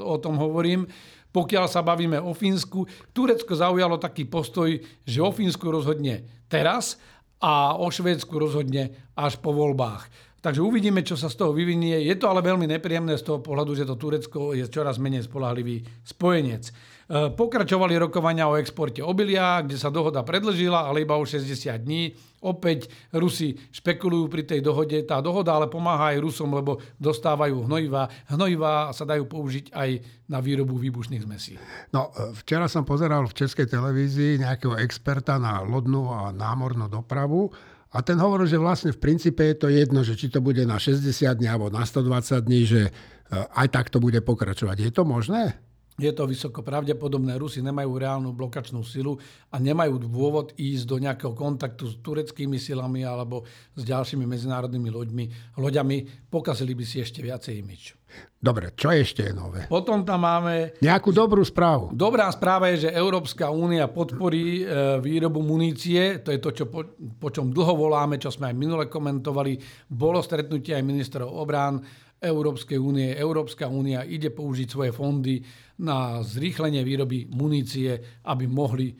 To, 0.00 0.02
o 0.08 0.16
tom 0.16 0.40
hovorím. 0.40 0.88
Pokiaľ 1.36 1.68
sa 1.68 1.84
bavíme 1.84 2.16
o 2.16 2.32
Fínsku, 2.32 2.88
Turecko 3.12 3.52
zaujalo 3.52 4.00
taký 4.00 4.24
postoj, 4.24 4.72
že 5.04 5.20
o 5.20 5.28
Fínsku 5.28 5.68
rozhodne 5.68 6.24
teraz 6.48 6.96
a 7.36 7.76
o 7.76 7.92
Švédsku 7.92 8.32
rozhodne 8.40 9.12
až 9.12 9.36
po 9.44 9.52
voľbách. 9.52 10.25
Takže 10.46 10.62
uvidíme, 10.62 11.02
čo 11.02 11.18
sa 11.18 11.26
z 11.26 11.42
toho 11.42 11.50
vyvinie. 11.50 12.06
Je 12.06 12.14
to 12.14 12.30
ale 12.30 12.38
veľmi 12.38 12.70
nepríjemné 12.70 13.18
z 13.18 13.26
toho 13.26 13.42
pohľadu, 13.42 13.74
že 13.74 13.82
to 13.82 13.98
Turecko 13.98 14.54
je 14.54 14.62
čoraz 14.70 15.02
menej 15.02 15.26
spolahlivý 15.26 15.82
spojenec. 16.06 16.70
E, 16.70 17.34
pokračovali 17.34 17.98
rokovania 17.98 18.46
o 18.46 18.54
exporte 18.54 19.02
obilia, 19.02 19.58
kde 19.66 19.74
sa 19.74 19.90
dohoda 19.90 20.22
predlžila, 20.22 20.86
ale 20.86 21.02
iba 21.02 21.18
o 21.18 21.26
60 21.26 21.50
dní. 21.82 22.14
Opäť 22.46 22.86
Rusi 23.10 23.58
špekulujú 23.74 24.30
pri 24.30 24.46
tej 24.46 24.62
dohode. 24.62 24.94
Tá 25.02 25.18
dohoda 25.18 25.50
ale 25.58 25.66
pomáha 25.66 26.14
aj 26.14 26.22
Rusom, 26.22 26.54
lebo 26.54 26.78
dostávajú 27.02 27.66
hnojiva. 27.66 28.06
Hnojiva 28.30 28.94
sa 28.94 29.02
dajú 29.02 29.26
použiť 29.26 29.74
aj 29.74 29.90
na 30.30 30.38
výrobu 30.38 30.78
výbušných 30.78 31.26
zmesí. 31.26 31.58
No, 31.90 32.14
e, 32.14 32.30
včera 32.38 32.70
som 32.70 32.86
pozeral 32.86 33.26
v 33.26 33.34
českej 33.34 33.66
televízii 33.66 34.46
nejakého 34.46 34.78
experta 34.78 35.42
na 35.42 35.58
lodnú 35.66 36.06
a 36.06 36.30
námornú 36.30 36.86
dopravu 36.86 37.50
a 37.96 38.04
ten 38.04 38.20
hovoril, 38.20 38.44
že 38.44 38.60
vlastne 38.60 38.92
v 38.92 39.00
princípe 39.00 39.40
je 39.40 39.56
to 39.56 39.68
jedno, 39.72 40.04
že 40.04 40.20
či 40.20 40.28
to 40.28 40.44
bude 40.44 40.60
na 40.68 40.76
60 40.76 41.00
dní 41.32 41.48
alebo 41.48 41.72
na 41.72 41.88
120 41.88 42.44
dní, 42.44 42.68
že 42.68 42.82
eh, 42.88 43.56
aj 43.56 43.72
tak 43.72 43.88
to 43.88 43.98
bude 43.98 44.20
pokračovať. 44.20 44.76
Je 44.84 44.92
to 44.92 45.08
možné? 45.08 45.56
Je 45.96 46.12
to 46.12 46.28
vysoko 46.28 46.60
pravdepodobné. 46.60 47.40
Rusi 47.40 47.64
nemajú 47.64 47.96
reálnu 47.96 48.36
blokačnú 48.36 48.84
silu 48.84 49.16
a 49.48 49.56
nemajú 49.56 49.96
dôvod 49.96 50.52
ísť 50.60 50.84
do 50.84 50.96
nejakého 51.00 51.32
kontaktu 51.32 51.88
s 51.88 51.96
tureckými 52.04 52.60
silami 52.60 53.00
alebo 53.00 53.48
s 53.72 53.80
ďalšími 53.80 54.28
medzinárodnými 54.28 54.92
loďmi, 54.92 55.24
loďami. 55.56 56.28
Pokazili 56.28 56.76
by 56.76 56.84
si 56.84 57.00
ešte 57.00 57.24
viacej 57.24 57.64
imič. 57.64 57.96
Dobre, 58.36 58.76
čo 58.76 58.92
ešte 58.92 59.26
je 59.26 59.34
nové? 59.34 59.64
Potom 59.66 60.04
tam 60.04 60.22
máme... 60.22 60.76
Nejakú 60.78 61.10
dobrú 61.10 61.42
správu. 61.42 61.90
Dobrá 61.96 62.28
správa 62.30 62.70
je, 62.70 62.86
že 62.86 62.94
Európska 62.94 63.50
únia 63.50 63.88
podporí 63.90 64.62
e, 64.62 64.64
výrobu 65.00 65.40
munície. 65.42 66.20
To 66.22 66.30
je 66.30 66.38
to, 66.38 66.50
čo 66.52 66.64
po, 66.68 66.84
po 67.18 67.32
čom 67.32 67.50
dlho 67.50 67.74
voláme, 67.74 68.20
čo 68.20 68.30
sme 68.30 68.52
aj 68.52 68.56
minule 68.56 68.84
komentovali. 68.86 69.58
Bolo 69.88 70.20
stretnutie 70.20 70.76
aj 70.76 70.84
ministrov 70.84 71.26
obrán 71.26 71.80
Európskej 72.20 72.80
únie. 72.80 73.12
Európska 73.12 73.68
únia 73.68 74.00
ide 74.02 74.32
použiť 74.32 74.68
svoje 74.68 74.90
fondy 74.92 75.44
na 75.84 76.24
zrýchlenie 76.24 76.80
výroby 76.80 77.28
munície, 77.28 77.92
aby 78.24 78.48
mohli 78.48 78.88
e, 78.88 78.94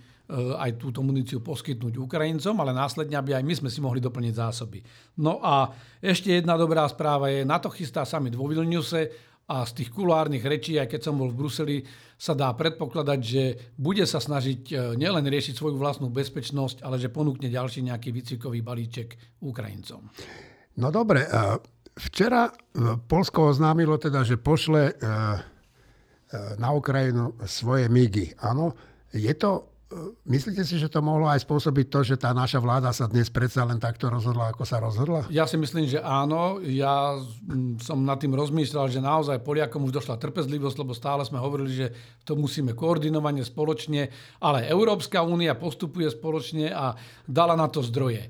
aj 0.57 0.77
túto 0.77 1.01
muníciu 1.01 1.41
poskytnúť 1.41 1.97
Ukrajincom, 1.97 2.61
ale 2.61 2.77
následne, 2.77 3.17
aby 3.17 3.33
aj 3.33 3.45
my 3.45 3.55
sme 3.57 3.71
si 3.73 3.81
mohli 3.81 4.05
doplniť 4.05 4.35
zásoby. 4.37 4.85
No 5.25 5.41
a 5.41 5.73
ešte 6.05 6.37
jedna 6.37 6.61
dobrá 6.61 6.85
správa 6.93 7.33
je, 7.33 7.49
na 7.49 7.57
to 7.57 7.73
chystá 7.73 8.05
summit 8.05 8.37
vo 8.37 8.45
Vilniuse 8.45 9.09
a 9.47 9.63
z 9.63 9.73
tých 9.81 9.95
kulárnych 9.95 10.43
rečí, 10.43 10.75
aj 10.77 10.91
keď 10.91 11.01
som 11.07 11.15
bol 11.17 11.31
v 11.31 11.39
Bruseli, 11.39 11.77
sa 12.19 12.35
dá 12.35 12.51
predpokladať, 12.51 13.21
že 13.23 13.43
bude 13.79 14.03
sa 14.05 14.19
snažiť 14.21 14.61
e, 14.69 14.75
nielen 15.01 15.25
riešiť 15.25 15.55
svoju 15.57 15.81
vlastnú 15.81 16.13
bezpečnosť, 16.13 16.85
ale 16.85 17.01
že 17.01 17.09
ponúkne 17.09 17.49
ďalší 17.49 17.87
nejaký 17.87 18.13
výcvikový 18.13 18.61
balíček 18.61 19.41
Ukrajincom. 19.41 20.05
No 20.77 20.93
dobre, 20.93 21.25
včera 21.97 22.49
e, 22.49 22.53
Polsko 23.09 23.51
oznámilo 23.51 23.97
teda, 23.97 24.23
že 24.23 24.37
pošle 24.37 24.95
na 26.59 26.75
Ukrajinu 26.75 27.39
svoje 27.47 27.87
migy. 27.87 28.35
Áno, 28.43 28.75
je 29.15 29.31
to 29.39 29.77
Myslíte 30.27 30.67
si, 30.67 30.83
že 30.83 30.91
to 30.91 30.99
mohlo 30.99 31.31
aj 31.31 31.47
spôsobiť 31.47 31.87
to, 31.87 32.03
že 32.03 32.19
tá 32.19 32.35
naša 32.35 32.59
vláda 32.59 32.91
sa 32.91 33.07
dnes 33.07 33.31
predsa 33.31 33.63
len 33.63 33.79
takto 33.79 34.11
rozhodla, 34.11 34.51
ako 34.51 34.67
sa 34.67 34.83
rozhodla? 34.83 35.31
Ja 35.31 35.47
si 35.47 35.55
myslím, 35.55 35.87
že 35.87 36.03
áno. 36.03 36.59
Ja 36.59 37.15
som 37.79 38.03
nad 38.03 38.19
tým 38.19 38.35
rozmýšľal, 38.35 38.91
že 38.91 38.99
naozaj 38.99 39.47
Poliakom 39.47 39.87
už 39.87 40.03
došla 40.03 40.19
trpezlivosť, 40.19 40.77
lebo 40.83 40.91
stále 40.91 41.23
sme 41.23 41.39
hovorili, 41.39 41.71
že 41.71 41.87
to 42.27 42.35
musíme 42.35 42.75
koordinovane, 42.75 43.47
spoločne, 43.47 44.11
ale 44.43 44.67
Európska 44.67 45.23
únia 45.23 45.55
postupuje 45.55 46.11
spoločne 46.11 46.75
a 46.75 46.99
dala 47.23 47.55
na 47.55 47.71
to 47.71 47.79
zdroje. 47.79 48.27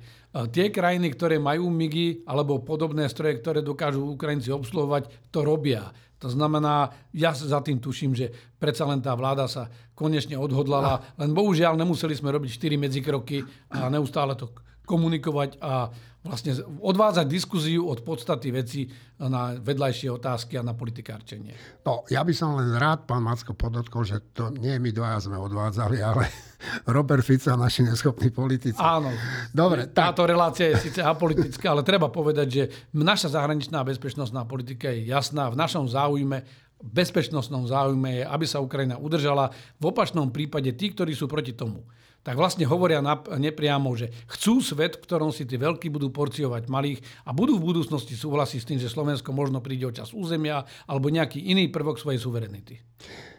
Tie 0.52 0.68
krajiny, 0.68 1.16
ktoré 1.16 1.40
majú 1.40 1.72
MIGy 1.72 2.28
alebo 2.28 2.60
podobné 2.60 3.08
stroje, 3.08 3.40
ktoré 3.40 3.64
dokážu 3.64 4.04
Ukrajinci 4.04 4.52
obsluhovať, 4.52 5.32
to 5.32 5.40
robia. 5.40 5.88
To 6.20 6.28
znamená, 6.28 6.92
ja 7.12 7.32
za 7.32 7.60
tým 7.60 7.80
tuším, 7.80 8.12
že 8.12 8.32
predsa 8.60 8.84
len 8.88 9.00
tá 9.00 9.12
vláda 9.16 9.48
sa 9.48 9.68
konečne 9.96 10.36
odhodlala, 10.36 11.16
len 11.16 11.32
bohužiaľ 11.32 11.76
nemuseli 11.76 12.16
sme 12.16 12.32
robiť 12.32 12.50
4 12.56 12.84
medzikroky 12.84 13.44
a 13.72 13.88
neustále 13.88 14.36
to 14.36 14.52
komunikovať 14.86 15.58
a 15.60 15.90
vlastne 16.26 16.58
odvádzať 16.82 17.26
diskuziu 17.30 17.86
od 17.86 18.02
podstaty 18.02 18.50
veci 18.50 18.90
na 19.22 19.56
vedľajšie 19.56 20.10
otázky 20.12 20.58
a 20.58 20.66
na 20.66 20.74
politikárčenie. 20.74 21.82
No, 21.86 22.04
ja 22.10 22.20
by 22.26 22.34
som 22.34 22.58
len 22.58 22.74
rád, 22.74 23.06
pán 23.06 23.22
Macko, 23.24 23.54
podotkol, 23.54 24.04
že 24.04 24.20
to 24.34 24.50
nie 24.52 24.76
my 24.76 24.90
dvaja 24.92 25.30
sme 25.30 25.38
odvádzali, 25.38 25.96
ale 26.02 26.28
Robert 26.96 27.22
Fico 27.22 27.48
a 27.54 27.56
naši 27.56 27.86
neschopní 27.86 28.28
politici. 28.34 28.76
Áno. 28.76 29.08
Dobre, 29.54 29.88
táto 29.88 30.26
tak. 30.26 30.30
relácia 30.34 30.74
je 30.74 30.90
síce 30.90 31.00
apolitická, 31.00 31.72
ale 31.72 31.86
treba 31.86 32.10
povedať, 32.12 32.48
že 32.50 32.62
naša 32.92 33.32
zahraničná 33.32 33.80
bezpečnostná 33.86 34.44
politika 34.44 34.90
je 34.92 35.08
jasná. 35.08 35.48
V 35.48 35.56
našom 35.56 35.88
záujme 35.88 36.65
bezpečnostnom 36.82 37.68
záujme 37.68 38.20
je, 38.20 38.24
aby 38.24 38.44
sa 38.44 38.60
Ukrajina 38.60 39.00
udržala. 39.00 39.52
V 39.80 39.84
opačnom 39.90 40.28
prípade 40.28 40.72
tí, 40.76 40.92
ktorí 40.92 41.16
sú 41.16 41.24
proti 41.28 41.56
tomu, 41.56 41.84
tak 42.26 42.34
vlastne 42.34 42.66
hovoria 42.66 42.98
nepriamo, 43.38 43.94
že 43.94 44.10
chcú 44.26 44.58
svet, 44.58 44.98
v 44.98 45.04
ktorom 45.06 45.30
si 45.30 45.46
tí 45.46 45.54
veľkí 45.54 45.86
budú 45.94 46.10
porciovať 46.10 46.66
malých 46.66 46.98
a 47.22 47.30
budú 47.30 47.54
v 47.62 47.70
budúcnosti 47.70 48.18
súhlasiť 48.18 48.58
s 48.58 48.66
tým, 48.66 48.78
že 48.82 48.90
Slovensko 48.90 49.30
možno 49.30 49.62
príde 49.62 49.86
o 49.86 49.94
čas 49.94 50.10
územia 50.10 50.66
alebo 50.90 51.06
nejaký 51.06 51.38
iný 51.38 51.70
prvok 51.70 52.02
svojej 52.02 52.18
suverenity. 52.18 52.82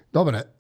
Dobre, 0.08 0.56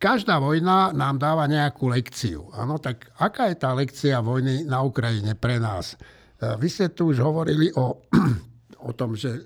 každá 0.00 0.40
vojna 0.40 0.96
nám 0.96 1.20
dáva 1.20 1.44
nejakú 1.44 1.92
lekciu. 1.92 2.48
Áno, 2.56 2.80
tak 2.80 3.12
aká 3.20 3.52
je 3.52 3.56
tá 3.60 3.76
lekcia 3.76 4.24
vojny 4.24 4.64
na 4.64 4.80
Ukrajine 4.80 5.36
pre 5.36 5.60
nás? 5.60 6.00
Vy 6.40 6.68
ste 6.72 6.88
tu 6.88 7.12
už 7.12 7.20
hovorili 7.20 7.68
o, 7.76 8.00
o 8.88 8.90
tom, 8.96 9.12
že 9.12 9.28
e, 9.28 9.36
e, 9.36 9.44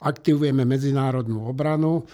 aktivujeme 0.00 0.64
medzinárodnú 0.64 1.48
obranu, 1.48 2.04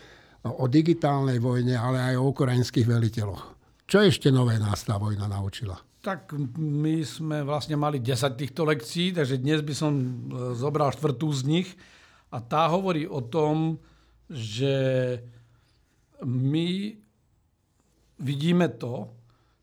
o 0.47 0.65
digitálnej 0.71 1.43
vojne, 1.43 1.75
ale 1.75 2.15
aj 2.15 2.15
o 2.23 2.31
ukrajinských 2.31 2.87
veliteľoch. 2.87 3.43
Čo 3.87 4.03
ešte 4.03 4.31
nové 4.31 4.59
nás 4.59 4.83
tá 4.83 4.99
vojna 4.99 5.27
naučila? 5.27 5.79
Tak 6.03 6.35
my 6.59 7.03
sme 7.03 7.43
vlastne 7.43 7.75
mali 7.75 7.99
10 7.99 8.39
týchto 8.39 8.63
lekcií, 8.63 9.11
takže 9.11 9.43
dnes 9.43 9.63
by 9.63 9.75
som 9.75 9.93
e, 9.95 10.07
zobral 10.55 10.95
štvrtú 10.95 11.27
z 11.35 11.43
nich. 11.47 11.69
A 12.31 12.39
tá 12.39 12.71
hovorí 12.71 13.07
o 13.07 13.23
tom, 13.23 13.79
že 14.31 14.75
my 16.23 16.95
vidíme 18.23 18.71
to, 18.79 19.11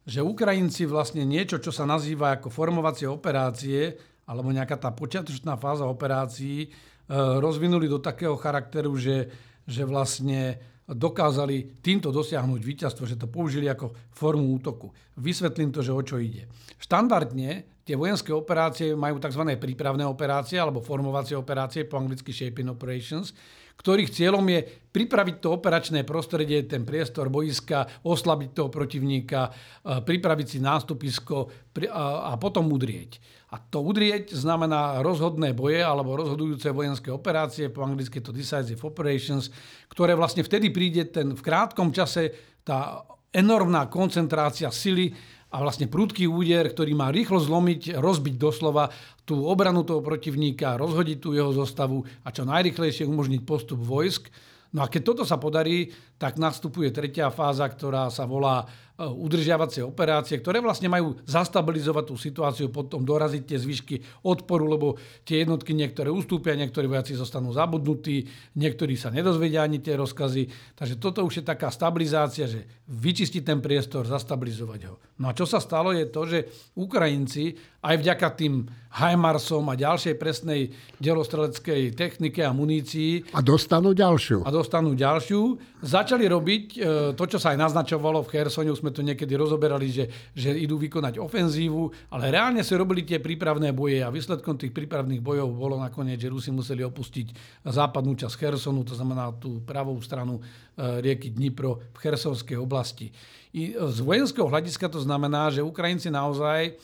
že 0.03 0.23
Ukrajinci 0.23 0.83
vlastne 0.83 1.23
niečo, 1.23 1.63
čo 1.63 1.71
sa 1.71 1.87
nazýva 1.87 2.35
ako 2.35 2.51
formovacie 2.51 3.07
operácie, 3.07 3.95
alebo 4.27 4.51
nejaká 4.51 4.75
tá 4.75 4.91
počiatočná 4.91 5.55
fáza 5.55 5.87
operácií, 5.87 6.67
e, 6.67 6.69
rozvinuli 7.09 7.87
do 7.91 7.99
takého 7.99 8.37
charakteru, 8.39 8.95
že 8.95 9.29
že 9.67 9.87
vlastne 9.87 10.59
dokázali 10.83 11.79
týmto 11.79 12.11
dosiahnuť 12.11 12.59
víťazstvo, 12.59 13.07
že 13.07 13.15
to 13.15 13.31
použili 13.31 13.71
ako 13.71 13.95
formu 14.11 14.51
útoku. 14.51 14.91
Vysvetlím 15.15 15.71
to, 15.71 15.79
že 15.79 15.95
o 15.95 16.01
čo 16.03 16.19
ide. 16.19 16.51
Štandardne 16.75 17.79
tie 17.87 17.95
vojenské 17.95 18.35
operácie 18.35 18.91
majú 18.91 19.15
tzv. 19.23 19.55
prípravné 19.55 20.03
operácie 20.03 20.59
alebo 20.59 20.83
formovacie 20.83 21.39
operácie, 21.39 21.87
po 21.87 21.95
anglicky 21.95 22.35
shaping 22.35 22.67
operations, 22.67 23.31
ktorých 23.77 24.13
cieľom 24.13 24.45
je 24.47 24.61
pripraviť 24.93 25.35
to 25.41 25.57
operačné 25.57 26.05
prostredie, 26.05 26.69
ten 26.69 26.85
priestor 26.85 27.33
boiska, 27.33 28.05
oslabiť 28.05 28.49
toho 28.53 28.69
protivníka, 28.69 29.49
pripraviť 29.83 30.47
si 30.47 30.59
nástupisko 30.61 31.49
a 31.89 32.37
potom 32.37 32.69
udrieť. 32.69 33.17
A 33.53 33.61
to 33.61 33.81
udrieť 33.85 34.33
znamená 34.33 35.01
rozhodné 35.01 35.53
boje 35.53 35.81
alebo 35.81 36.17
rozhodujúce 36.17 36.69
vojenské 36.73 37.09
operácie, 37.09 37.73
po 37.73 37.85
anglicky 37.85 38.21
to 38.21 38.33
decisive 38.33 38.81
operations, 38.85 39.49
ktoré 39.89 40.13
vlastne 40.13 40.45
vtedy 40.45 40.69
príde 40.69 41.09
ten 41.09 41.33
v 41.33 41.41
krátkom 41.41 41.89
čase 41.93 42.33
tá 42.65 43.01
enormná 43.33 43.89
koncentrácia 43.89 44.69
sily 44.69 45.09
a 45.53 45.61
vlastne 45.61 45.85
prudký 45.85 46.25
úder, 46.25 46.73
ktorý 46.73 46.97
má 46.97 47.13
rýchlo 47.13 47.37
zlomiť, 47.37 48.01
rozbiť 48.01 48.35
doslova 48.41 48.89
tú 49.21 49.45
obranu 49.45 49.85
toho 49.85 50.01
protivníka, 50.01 50.81
rozhodiť 50.81 51.17
tú 51.21 51.37
jeho 51.37 51.53
zostavu 51.53 52.01
a 52.25 52.33
čo 52.33 52.41
najrychlejšie 52.41 53.05
umožniť 53.05 53.41
postup 53.45 53.77
vojsk. 53.77 54.33
No 54.73 54.81
a 54.81 54.89
keď 54.89 55.13
toto 55.13 55.23
sa 55.29 55.37
podarí, 55.37 55.93
tak 56.17 56.41
nastupuje 56.41 56.89
tretia 56.89 57.29
fáza, 57.29 57.69
ktorá 57.69 58.09
sa 58.09 58.25
volá 58.25 58.65
udržiavacie 58.93 59.81
operácie, 59.81 60.37
ktoré 60.37 60.61
vlastne 60.61 60.85
majú 60.85 61.17
zastabilizovať 61.25 62.03
tú 62.05 62.15
situáciu, 62.15 62.69
potom 62.69 63.01
doraziť 63.01 63.41
tie 63.41 63.57
zvyšky 63.57 63.95
odporu, 64.21 64.69
lebo 64.69 64.87
tie 65.25 65.41
jednotky 65.41 65.73
niektoré 65.73 66.13
ustúpia, 66.13 66.53
niektorí 66.53 66.85
vojaci 66.85 67.17
zostanú 67.17 67.49
zabudnutí, 67.49 68.29
niektorí 68.53 68.93
sa 68.93 69.09
nedozvedia 69.09 69.65
ani 69.65 69.81
tie 69.81 69.97
rozkazy. 69.97 70.77
Takže 70.77 71.01
toto 71.01 71.25
už 71.25 71.41
je 71.41 71.43
taká 71.43 71.73
stabilizácia, 71.73 72.45
že 72.45 72.69
vyčistiť 72.85 73.41
ten 73.41 73.59
priestor, 73.65 74.05
zastabilizovať 74.05 74.81
ho. 74.85 75.01
No 75.17 75.29
a 75.29 75.33
čo 75.33 75.49
sa 75.49 75.57
stalo 75.57 75.89
je 75.89 76.05
to, 76.13 76.21
že 76.29 76.39
Ukrajinci 76.77 77.57
aj 77.81 77.95
vďaka 77.99 78.27
tým 78.37 78.63
Heimarsom 78.93 79.65
a 79.67 79.75
ďalšej 79.75 80.15
presnej 80.21 80.69
delostreleckej 81.01 81.97
technike 81.97 82.45
a 82.45 82.53
munícii. 82.53 83.33
A 83.33 83.41
dostanú 83.41 83.91
ďalšiu. 83.91 84.45
A 84.45 84.53
dostanú 84.53 84.93
ďalšiu. 84.93 85.57
Začali 85.81 86.29
robiť 86.29 86.63
e, 86.77 86.77
to, 87.17 87.23
čo 87.25 87.41
sa 87.41 87.51
aj 87.51 87.57
naznačovalo 87.59 88.21
v 88.21 88.31
Chersone, 88.31 88.69
sme 88.83 88.91
to 88.91 88.99
niekedy 88.99 89.31
rozoberali, 89.39 89.87
že, 89.87 90.11
že 90.35 90.51
idú 90.51 90.75
vykonať 90.75 91.23
ofenzívu, 91.23 92.11
ale 92.11 92.35
reálne 92.35 92.59
sa 92.59 92.75
robili 92.75 93.07
tie 93.07 93.23
prípravné 93.23 93.71
boje 93.71 94.03
a 94.03 94.11
výsledkom 94.11 94.59
tých 94.59 94.75
prípravných 94.75 95.23
bojov 95.23 95.55
bolo 95.55 95.79
nakoniec, 95.79 96.19
že 96.19 96.27
Rusi 96.27 96.51
museli 96.51 96.83
opustiť 96.83 97.63
západnú 97.63 98.19
časť 98.19 98.35
Chersonu, 98.35 98.83
to 98.83 98.99
znamená 98.99 99.31
tú 99.39 99.63
pravú 99.63 99.95
stranu 100.03 100.43
e, 100.75 100.99
rieky 100.99 101.31
Dnipro 101.31 101.79
v 101.95 101.97
Chersonskej 102.03 102.59
oblasti. 102.59 103.07
I 103.55 103.71
z 103.71 103.97
vojenského 104.03 104.51
hľadiska 104.51 104.91
to 104.91 104.99
znamená, 104.99 105.47
že 105.47 105.63
Ukrajinci 105.63 106.11
naozaj 106.11 106.75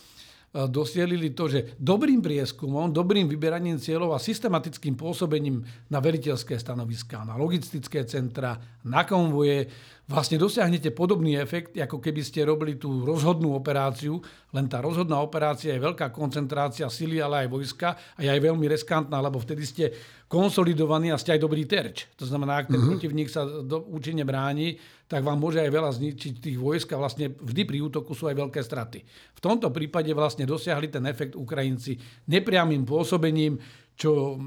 dosielili 0.50 1.30
to, 1.38 1.46
že 1.46 1.78
dobrým 1.78 2.26
prieskumom, 2.26 2.90
dobrým 2.90 3.30
vyberaním 3.30 3.78
cieľov 3.78 4.18
a 4.18 4.24
systematickým 4.24 4.98
pôsobením 4.98 5.62
na 5.94 6.02
veliteľské 6.02 6.58
stanoviská, 6.58 7.22
na 7.22 7.38
logistické 7.38 8.02
centra, 8.10 8.58
na 8.82 9.06
konvoje, 9.06 9.70
vlastne 10.10 10.42
dosiahnete 10.42 10.90
podobný 10.90 11.38
efekt, 11.38 11.78
ako 11.78 12.02
keby 12.02 12.26
ste 12.26 12.50
robili 12.50 12.82
tú 12.82 13.06
rozhodnú 13.06 13.54
operáciu, 13.54 14.18
len 14.50 14.66
tá 14.66 14.82
rozhodná 14.82 15.22
operácia 15.22 15.78
je 15.78 15.86
veľká 15.86 16.10
koncentrácia 16.10 16.90
sily, 16.90 17.22
ale 17.22 17.46
aj 17.46 17.54
vojska 17.54 17.90
a 18.18 18.20
je 18.26 18.30
aj 18.34 18.42
veľmi 18.42 18.66
riskantná, 18.66 19.22
lebo 19.22 19.38
vtedy 19.38 19.64
ste 19.70 19.86
konsolidovaní 20.30 21.10
a 21.10 21.18
ste 21.18 21.34
aj 21.34 21.42
dobrý 21.42 21.66
terč. 21.66 22.06
To 22.22 22.24
znamená, 22.30 22.62
ak 22.62 22.70
ten 22.70 22.78
uh-huh. 22.78 22.94
protivník 22.94 23.34
sa 23.34 23.50
do, 23.50 23.82
účinne 23.90 24.22
bráni, 24.22 24.78
tak 25.10 25.26
vám 25.26 25.42
môže 25.42 25.58
aj 25.58 25.74
veľa 25.74 25.90
zničiť 25.90 26.38
tých 26.38 26.58
vojsk 26.62 26.94
a 26.94 27.02
vlastne 27.02 27.34
vždy 27.34 27.66
pri 27.66 27.82
útoku 27.82 28.14
sú 28.14 28.30
aj 28.30 28.38
veľké 28.38 28.62
straty. 28.62 29.02
V 29.34 29.42
tomto 29.42 29.74
prípade 29.74 30.14
vlastne 30.14 30.46
dosiahli 30.46 30.94
ten 30.94 31.02
efekt 31.10 31.34
Ukrajinci 31.34 31.98
nepriamým 32.30 32.86
pôsobením, 32.86 33.58
čo 33.98 34.38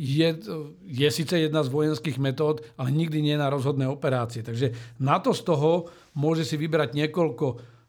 je, 0.00 0.28
je 0.88 1.08
síce 1.12 1.30
jedna 1.36 1.60
z 1.62 1.70
vojenských 1.70 2.18
metód, 2.18 2.64
ale 2.80 2.90
nikdy 2.90 3.20
nie 3.20 3.36
na 3.36 3.52
rozhodné 3.52 3.84
operácie. 3.84 4.40
Takže 4.40 4.96
na 4.98 5.20
to 5.20 5.36
z 5.36 5.44
toho 5.44 5.92
môže 6.16 6.48
si 6.48 6.56
vybrať 6.56 6.96
niekoľko 6.96 7.46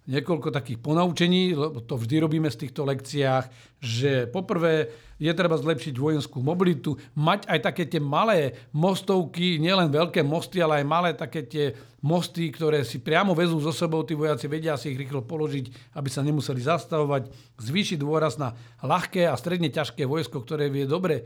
niekoľko 0.09 0.49
takých 0.49 0.81
ponaučení, 0.81 1.53
lebo 1.53 1.85
to 1.85 1.93
vždy 1.93 2.17
robíme 2.17 2.49
v 2.49 2.61
týchto 2.65 2.81
lekciách, 2.81 3.45
že 3.77 4.25
poprvé 4.25 4.89
je 5.21 5.29
treba 5.37 5.53
zlepšiť 5.53 5.93
vojenskú 5.93 6.41
mobilitu, 6.41 6.97
mať 7.13 7.45
aj 7.45 7.59
také 7.61 7.85
tie 7.85 8.01
malé 8.01 8.57
mostovky, 8.73 9.61
nielen 9.61 9.93
veľké 9.93 10.25
mosty, 10.25 10.65
ale 10.65 10.81
aj 10.81 10.85
malé 10.89 11.09
také 11.13 11.45
tie 11.45 11.77
mosty, 12.01 12.49
ktoré 12.49 12.81
si 12.81 12.97
priamo 12.97 13.37
vezú 13.37 13.61
so 13.61 13.69
sebou, 13.69 14.01
tí 14.01 14.17
vojaci 14.17 14.49
vedia 14.49 14.79
si 14.79 14.95
ich 14.95 14.97
rýchlo 14.97 15.21
položiť, 15.21 15.93
aby 15.93 16.09
sa 16.09 16.25
nemuseli 16.25 16.63
zastavovať, 16.63 17.29
zvýšiť 17.61 17.97
dôraz 18.01 18.41
na 18.41 18.57
ľahké 18.81 19.29
a 19.29 19.37
stredne 19.37 19.69
ťažké 19.69 20.07
vojsko, 20.09 20.41
ktoré 20.41 20.71
vie 20.71 20.87
dobre 20.87 21.21
e, 21.21 21.23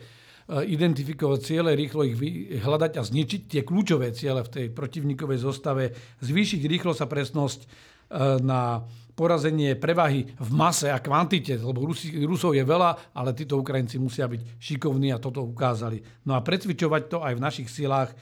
identifikovať 0.73 1.39
ciele, 1.45 1.77
rýchlo 1.77 2.03
ich 2.03 2.17
hľadať 2.59 2.99
a 2.99 3.05
zničiť 3.05 3.41
tie 3.47 3.61
kľúčové 3.61 4.11
ciele 4.17 4.41
v 4.41 4.49
tej 4.49 4.65
protivníkovej 4.73 5.39
zostave, 5.39 5.93
zvýšiť 6.25 6.61
rýchlo 6.65 6.97
sa 6.97 7.05
presnosť 7.05 7.92
na 8.41 8.85
porazenie 9.13 9.77
prevahy 9.77 10.25
v 10.25 10.49
mase 10.53 10.89
a 10.89 10.97
kvantite, 10.97 11.57
lebo 11.57 11.85
Rusi, 11.85 12.09
Rusov 12.25 12.57
je 12.57 12.65
veľa, 12.65 13.13
ale 13.13 13.37
títo 13.37 13.61
Ukrajinci 13.61 14.01
musia 14.01 14.25
byť 14.25 14.57
šikovní 14.57 15.13
a 15.13 15.21
toto 15.21 15.45
ukázali. 15.45 16.01
No 16.25 16.33
a 16.33 16.41
precvičovať 16.41 17.01
to 17.09 17.17
aj 17.21 17.33
v 17.37 17.43
našich 17.43 17.69
silách, 17.69 18.09
e, 18.09 18.15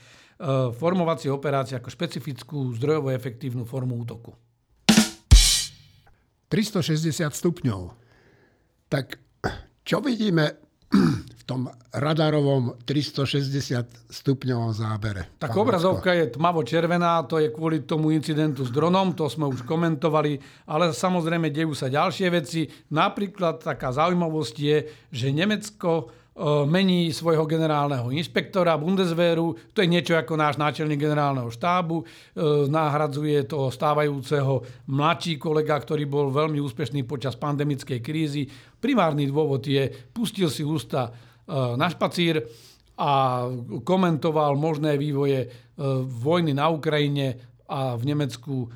formovacie 0.76 1.32
operácie 1.32 1.80
ako 1.80 1.88
špecifickú 1.88 2.76
zdrojovo 2.76 3.08
efektívnu 3.08 3.64
formu 3.64 3.96
útoku. 4.04 4.36
360 6.52 7.32
stupňov. 7.32 7.96
Tak 8.92 9.16
čo 9.88 10.04
vidíme 10.04 10.60
v 11.42 11.44
tom 11.44 11.66
radarovom 11.90 12.78
360 12.86 14.12
stupňovom 14.14 14.70
zábere. 14.70 15.26
Tak 15.42 15.58
obrazovka 15.58 16.14
je 16.14 16.30
tmavo-červená, 16.38 17.26
to 17.26 17.42
je 17.42 17.50
kvôli 17.50 17.82
tomu 17.82 18.14
incidentu 18.14 18.62
s 18.62 18.70
dronom, 18.70 19.10
to 19.12 19.26
sme 19.26 19.50
už 19.50 19.66
komentovali, 19.66 20.38
ale 20.70 20.94
samozrejme 20.94 21.50
dejú 21.50 21.74
sa 21.74 21.90
ďalšie 21.90 22.28
veci. 22.30 22.70
Napríklad 22.94 23.58
taká 23.58 23.90
zaujímavosť 23.90 24.56
je, 24.56 24.76
že 25.10 25.34
Nemecko 25.34 26.21
mení 26.64 27.12
svojho 27.12 27.44
generálneho 27.44 28.08
inšpektora 28.08 28.80
Bundeswehru, 28.80 29.52
to 29.76 29.84
je 29.84 29.92
niečo 29.92 30.16
ako 30.16 30.32
náš 30.32 30.56
náčelník 30.56 30.96
generálneho 30.96 31.52
štábu, 31.52 32.00
e, 32.00 32.04
nahradzuje 32.72 33.44
toho 33.44 33.68
stávajúceho 33.68 34.64
mladší 34.88 35.36
kolega, 35.36 35.76
ktorý 35.76 36.08
bol 36.08 36.32
veľmi 36.32 36.56
úspešný 36.56 37.04
počas 37.04 37.36
pandemickej 37.36 38.00
krízy, 38.00 38.48
Primárny 38.82 39.30
dôvod 39.30 39.62
je, 39.62 39.86
pustil 40.10 40.50
si 40.50 40.66
ústa 40.66 41.06
e, 41.06 41.10
na 41.78 41.86
špacír 41.86 42.42
a 42.98 43.46
komentoval 43.86 44.58
možné 44.58 44.98
vývoje 44.98 45.46
e, 45.46 45.48
vojny 46.02 46.50
na 46.50 46.66
Ukrajine 46.66 47.38
a 47.70 47.94
v 47.94 48.02
Nemecku 48.10 48.66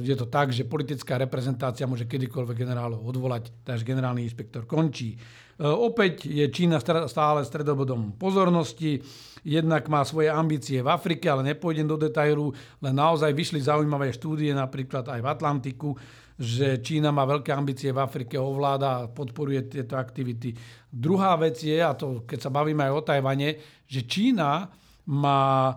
je 0.00 0.14
to 0.14 0.30
tak, 0.30 0.54
že 0.54 0.62
politická 0.62 1.18
reprezentácia 1.18 1.90
môže 1.90 2.06
kedykoľvek 2.06 2.56
generálov 2.56 3.02
odvolať, 3.02 3.50
takže 3.66 3.82
generálny 3.82 4.22
inšpektor 4.22 4.62
končí. 4.62 5.18
Opäť 5.58 6.28
je 6.28 6.46
Čína 6.52 6.78
stále 7.08 7.40
stredobodom 7.42 8.14
pozornosti, 8.14 9.02
jednak 9.42 9.88
má 9.88 10.04
svoje 10.06 10.30
ambície 10.30 10.84
v 10.84 10.92
Afrike, 10.92 11.26
ale 11.26 11.56
nepôjdem 11.56 11.88
do 11.88 11.96
detailu, 11.98 12.52
len 12.78 12.94
naozaj 12.94 13.32
vyšli 13.32 13.64
zaujímavé 13.64 14.12
štúdie 14.14 14.52
napríklad 14.52 15.08
aj 15.08 15.20
v 15.24 15.30
Atlantiku, 15.32 15.90
že 16.36 16.84
Čína 16.84 17.08
má 17.10 17.24
veľké 17.24 17.50
ambície 17.50 17.88
v 17.90 18.04
Afrike, 18.04 18.36
ovláda 18.36 18.88
a 19.00 19.08
podporuje 19.08 19.66
tieto 19.66 19.96
aktivity. 19.96 20.52
Druhá 20.92 21.32
vec 21.40 21.56
je, 21.64 21.80
a 21.80 21.96
to 21.96 22.28
keď 22.28 22.38
sa 22.38 22.50
bavíme 22.52 22.84
aj 22.84 22.92
o 22.92 23.02
Tajvane, 23.02 23.50
že 23.88 24.04
Čína 24.04 24.68
má 25.08 25.72
e, 25.72 25.74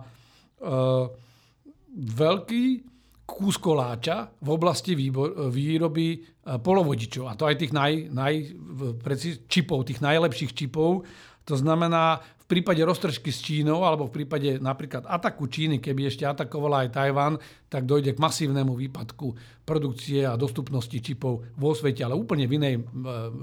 veľký 1.96 2.64
kus 3.38 3.56
koláča 3.56 4.32
v 4.42 4.48
oblasti 4.50 4.96
výroby 4.96 6.08
e, 6.10 6.18
polovodičov. 6.58 7.30
A 7.30 7.36
to 7.38 7.46
aj 7.46 7.56
tých 7.60 7.72
naj, 7.72 8.10
naj, 8.10 8.34
čipov, 9.46 9.86
tých 9.86 10.02
najlepších 10.02 10.52
čipov. 10.54 11.06
To 11.46 11.54
znamená, 11.54 12.22
prípade 12.50 12.82
roztržky 12.82 13.30
s 13.30 13.46
Čínou 13.46 13.86
alebo 13.86 14.10
v 14.10 14.22
prípade 14.22 14.58
napríklad 14.58 15.06
ataku 15.06 15.46
Číny, 15.46 15.78
keby 15.78 16.10
ešte 16.10 16.26
atakovala 16.26 16.82
aj 16.82 16.98
Tajván, 16.98 17.34
tak 17.70 17.86
dojde 17.86 18.18
k 18.18 18.18
masívnemu 18.18 18.74
výpadku 18.74 19.38
produkcie 19.62 20.26
a 20.26 20.34
dostupnosti 20.34 20.98
čipov 20.98 21.46
vo 21.54 21.70
svete, 21.70 22.02
ale 22.02 22.18
úplne 22.18 22.50
v, 22.50 22.58
inej, 22.58 22.74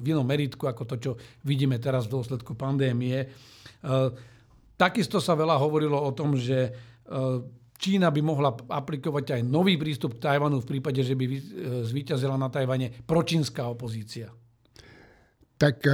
v 0.04 0.06
inom 0.12 0.28
meritku 0.28 0.68
ako 0.68 0.84
to, 0.84 0.96
čo 1.00 1.12
vidíme 1.48 1.80
teraz 1.80 2.12
v 2.12 2.20
dôsledku 2.20 2.52
pandémie. 2.60 3.16
E, 3.24 3.28
takisto 4.76 5.24
sa 5.24 5.40
veľa 5.40 5.56
hovorilo 5.56 5.96
o 5.96 6.12
tom, 6.12 6.36
že 6.36 6.68
e, 6.68 6.72
Čína 7.78 8.10
by 8.10 8.22
mohla 8.26 8.50
aplikovať 8.54 9.38
aj 9.38 9.42
nový 9.46 9.78
prístup 9.78 10.18
k 10.18 10.30
Tajvanu 10.30 10.66
v 10.66 10.70
prípade, 10.78 11.02
že 11.06 11.14
by 11.14 11.26
e, 11.30 11.40
zvíťazila 11.86 12.34
na 12.34 12.50
Tajvane 12.50 12.90
pročínska 13.06 13.70
opozícia. 13.70 14.34
Tak 15.58 15.86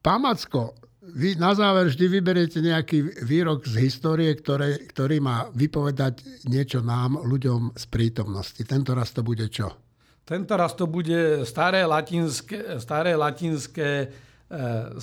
pán 0.00 0.20
Macko, 0.24 0.72
Vy 1.02 1.34
na 1.34 1.50
záver 1.50 1.90
vždy 1.90 2.06
vyberiete 2.06 2.62
nejaký 2.62 3.26
výrok 3.26 3.66
z 3.66 3.74
histórie, 3.90 4.30
ktoré, 4.38 4.86
ktorý 4.86 5.18
má 5.18 5.50
vypovedať 5.50 6.46
niečo 6.46 6.78
nám, 6.78 7.18
ľuďom 7.26 7.74
z 7.74 7.84
prítomnosti. 7.90 8.62
Tento 8.62 8.94
raz 8.94 9.10
to 9.10 9.26
bude 9.26 9.42
čo? 9.50 9.74
Tento 10.22 10.54
raz 10.54 10.78
to 10.78 10.86
bude 10.86 11.42
staré 11.42 11.82
latinské, 11.82 12.78
staré 12.78 13.18
latinské 13.18 13.90
e, 13.98 14.06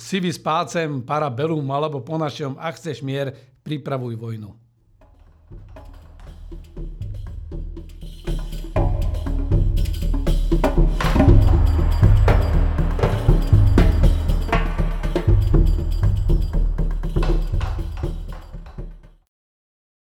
si 0.00 0.24
vyspácem 0.24 1.04
para 1.04 1.28
bellum, 1.28 1.68
alebo 1.68 2.00
po 2.00 2.16
našom, 2.16 2.56
ak 2.56 2.80
chceš 2.80 3.04
mier, 3.04 3.36
pripravuj 3.60 4.16
vojnu. 4.16 4.56